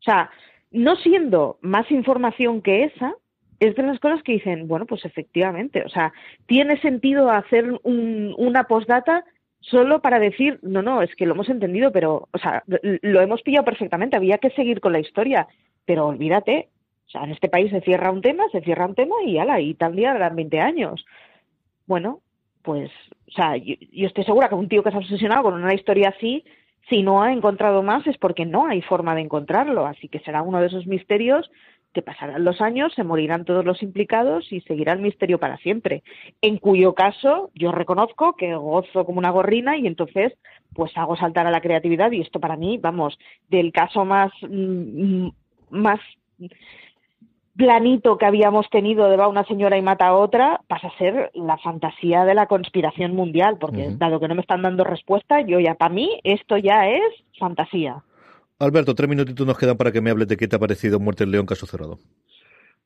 [0.00, 0.30] O sea,
[0.70, 3.14] no siendo más información que esa,
[3.60, 6.12] es de las cosas que dicen, bueno, pues efectivamente, o sea,
[6.46, 9.24] tiene sentido hacer un, una postdata
[9.62, 13.42] solo para decir, no, no, es que lo hemos entendido, pero, o sea, lo hemos
[13.42, 15.48] pillado perfectamente, había que seguir con la historia,
[15.84, 16.68] pero olvídate,
[17.06, 19.60] o sea, en este país se cierra un tema, se cierra un tema y ala,
[19.60, 21.04] y tal día eran 20 años.
[21.86, 22.20] Bueno,
[22.62, 22.90] pues,
[23.28, 25.74] o sea, yo, yo estoy segura que un tío que se ha obsesionado con una
[25.74, 26.44] historia así,
[26.88, 30.42] si no ha encontrado más es porque no hay forma de encontrarlo, así que será
[30.42, 31.50] uno de esos misterios
[31.92, 36.02] que pasarán los años, se morirán todos los implicados y seguirá el misterio para siempre.
[36.40, 40.32] En cuyo caso, yo reconozco que gozo como una gorrina y entonces,
[40.74, 43.18] pues hago saltar a la creatividad y esto para mí, vamos,
[43.48, 45.28] del caso más, mm,
[45.70, 46.00] más
[47.56, 51.30] planito que habíamos tenido de va una señora y mata a otra pasa a ser
[51.34, 55.60] la fantasía de la conspiración mundial, porque dado que no me están dando respuesta, yo
[55.60, 57.02] ya, para mí, esto ya es
[57.38, 58.02] fantasía.
[58.62, 61.24] Alberto, tres minutitos nos quedan para que me hables de qué te ha parecido Muerte
[61.24, 61.98] en León, caso cerrado.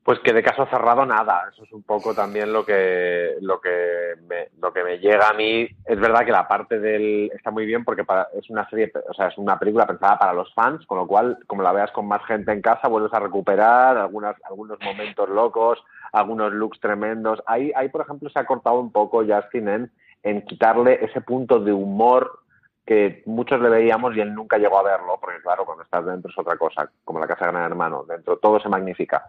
[0.03, 4.15] Pues que de caso cerrado nada, eso es un poco también lo que lo que
[4.27, 5.69] me, lo que me llega a mí.
[5.85, 8.07] Es verdad que la parte del está muy bien porque
[8.41, 11.37] es una serie, o sea, es una película pensada para los fans, con lo cual,
[11.47, 15.79] como la veas con más gente en casa, vuelves a recuperar algunos momentos locos,
[16.13, 17.43] algunos looks tremendos.
[17.45, 21.61] Ahí, ahí por ejemplo, se ha cortado un poco Justin en, en quitarle ese punto
[21.61, 22.46] de humor
[22.87, 26.31] que muchos le veíamos y él nunca llegó a verlo, porque claro, cuando estás dentro
[26.31, 29.27] es otra cosa, como la casa de Gran Hermano, dentro todo se magnifica.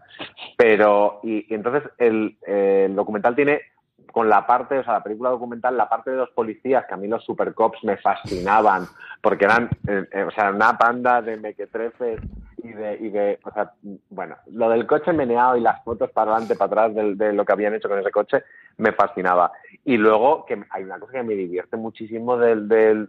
[0.55, 3.62] Pero, y, entonces el, el, documental tiene,
[4.18, 6.97] con la parte, o sea, la película documental, la parte de los policías, que a
[6.97, 8.88] mí los supercops me fascinaban,
[9.22, 12.20] porque eran, eh, eh, o sea, una panda de mequetrefes
[12.63, 13.74] y de, y de, o sea,
[14.09, 17.45] bueno, lo del coche meneado y las fotos para adelante, para atrás de, de lo
[17.45, 18.41] que habían hecho con ese coche,
[18.78, 19.51] me fascinaba.
[19.86, 23.07] Y luego, que hay una cosa que me divierte muchísimo de, de,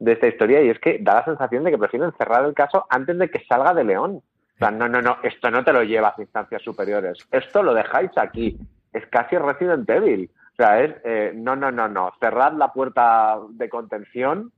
[0.00, 2.84] de, esta historia y es que da la sensación de que prefieren cerrar el caso
[2.90, 4.16] antes de que salga de León.
[4.56, 7.26] O sea, no, no, no, esto no te lo llevas a instancias superiores.
[7.32, 8.58] Esto lo dejáis aquí.
[8.92, 10.30] Es casi Resident Evil.
[10.52, 12.12] O sea, es, eh, no, no, no, no.
[12.20, 14.52] Cerrad la puerta de contención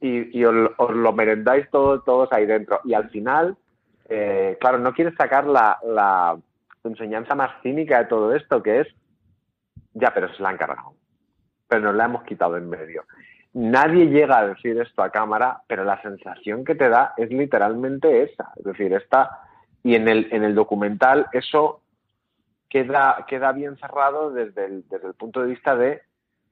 [0.00, 0.54] y, y os,
[0.90, 2.80] lo merendáis todos, todos ahí dentro.
[2.84, 3.56] Y al final,
[4.08, 6.36] eh, claro, no quieres sacar la, la
[6.84, 8.88] enseñanza más cínica de todo esto, que es
[9.94, 10.94] ya, pero se la han cargado.
[11.66, 13.04] Pero nos la hemos quitado en medio.
[13.54, 18.22] Nadie llega a decir esto a cámara, pero la sensación que te da es literalmente
[18.22, 18.52] esa.
[18.56, 19.40] Es decir, esta.
[19.82, 21.80] Y en el, en el documental eso
[22.68, 26.02] queda, queda bien cerrado desde el, desde el punto de vista de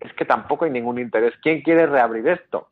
[0.00, 1.34] es que tampoco hay ningún interés.
[1.42, 2.68] ¿Quién quiere reabrir esto?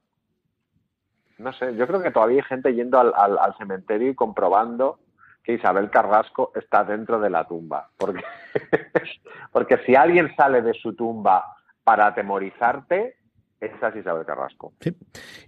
[1.39, 4.99] No sé, yo creo que todavía hay gente yendo al, al, al cementerio y comprobando
[5.43, 7.91] que Isabel Carrasco está dentro de la tumba.
[7.97, 8.25] Porque,
[9.53, 11.45] porque si alguien sale de su tumba
[11.83, 13.17] para atemorizarte,
[13.67, 14.73] esa es Isabel Carrasco.
[14.81, 14.93] Sí.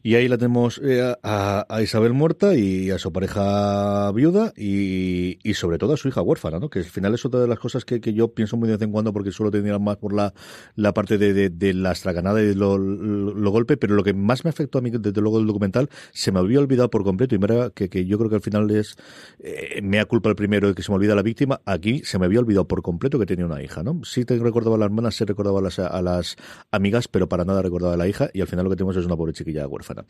[0.02, 5.54] Y ahí la tenemos eh, a, Isabel muerta y a su pareja viuda y, y,
[5.54, 6.68] sobre todo a su hija huérfana, ¿no?
[6.70, 8.82] Que al final es otra de las cosas que, que yo pienso muy de vez
[8.82, 10.32] en cuando porque suelo tener más por la,
[10.74, 14.14] la parte de, de, de la estraganada y lo, lo, lo, golpe, pero lo que
[14.14, 17.34] más me afectó a mí desde luego del documental se me había olvidado por completo
[17.34, 18.96] y mira que, que yo creo que al final es
[19.40, 22.18] eh, me ha culpa el primero de que se me olvida la víctima, aquí se
[22.18, 24.00] me había olvidado por completo que tenía una hija, ¿no?
[24.04, 26.36] Sí te recordaba a la hermana, sí recordaba a las, a las
[26.70, 29.06] amigas, pero para nada recordaba a la hija y al final lo que tenemos es
[29.06, 30.04] una pobre chiquilla huérfana.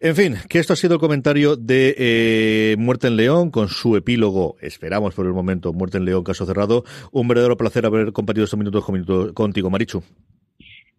[0.00, 3.96] En fin, que esto ha sido el comentario de eh, Muerte en León con su
[3.96, 6.84] epílogo, esperamos por el momento, Muerte en León, caso cerrado.
[7.12, 10.02] Un verdadero placer haber compartido estos minutos, con minutos contigo, Marichu.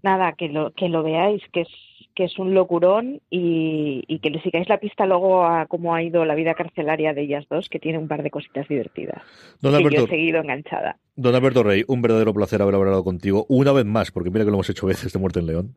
[0.01, 1.67] Nada, que lo, que lo veáis, que es
[2.15, 6.01] que es un locurón y, y, que le sigáis la pista luego a cómo ha
[6.01, 9.21] ido la vida carcelaria de ellas dos, que tiene un par de cositas divertidas.
[9.61, 10.97] Don Alberto, que yo he seguido enganchada.
[11.17, 14.51] Don Alberto Rey, un verdadero placer haber hablado contigo una vez más, porque mira que
[14.51, 15.75] lo hemos hecho veces de Muerte en León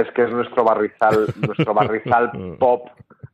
[0.00, 2.88] es que es nuestro barrizal, nuestro barrizal pop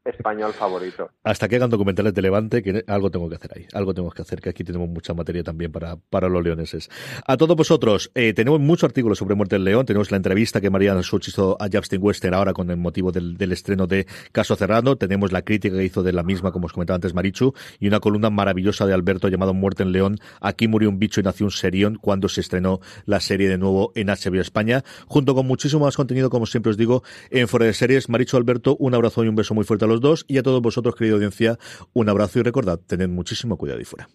[0.04, 1.10] español favorito.
[1.24, 4.22] Hasta que hagan documentales de Levante, que algo tengo que hacer ahí, algo tengo que
[4.22, 6.90] hacer, que aquí tenemos mucha materia también para, para los leoneses.
[7.26, 10.70] A todos vosotros, eh, tenemos muchos artículos sobre Muerte del León, tenemos la entrevista que
[10.70, 14.56] Mariana Such hizo a Justin Western ahora con el motivo del, del, estreno de Caso
[14.56, 17.88] Cerrado, tenemos la crítica que hizo de la misma, como os comentaba antes Marichu, y
[17.88, 21.46] una columna maravillosa de Alberto llamado Muerte en León, aquí murió un bicho y nació
[21.46, 25.84] un serión cuando se estrenó la serie de nuevo en HBO España, junto con muchísimo
[25.84, 28.08] más contenido, como siempre os digo, en Fuera de Series.
[28.08, 30.62] Marichu Alberto, un abrazo y un beso muy fuerte a los dos y a todos
[30.62, 31.58] vosotros, querida audiencia,
[31.92, 34.08] un abrazo y recordad, tened muchísimo cuidado y fuera.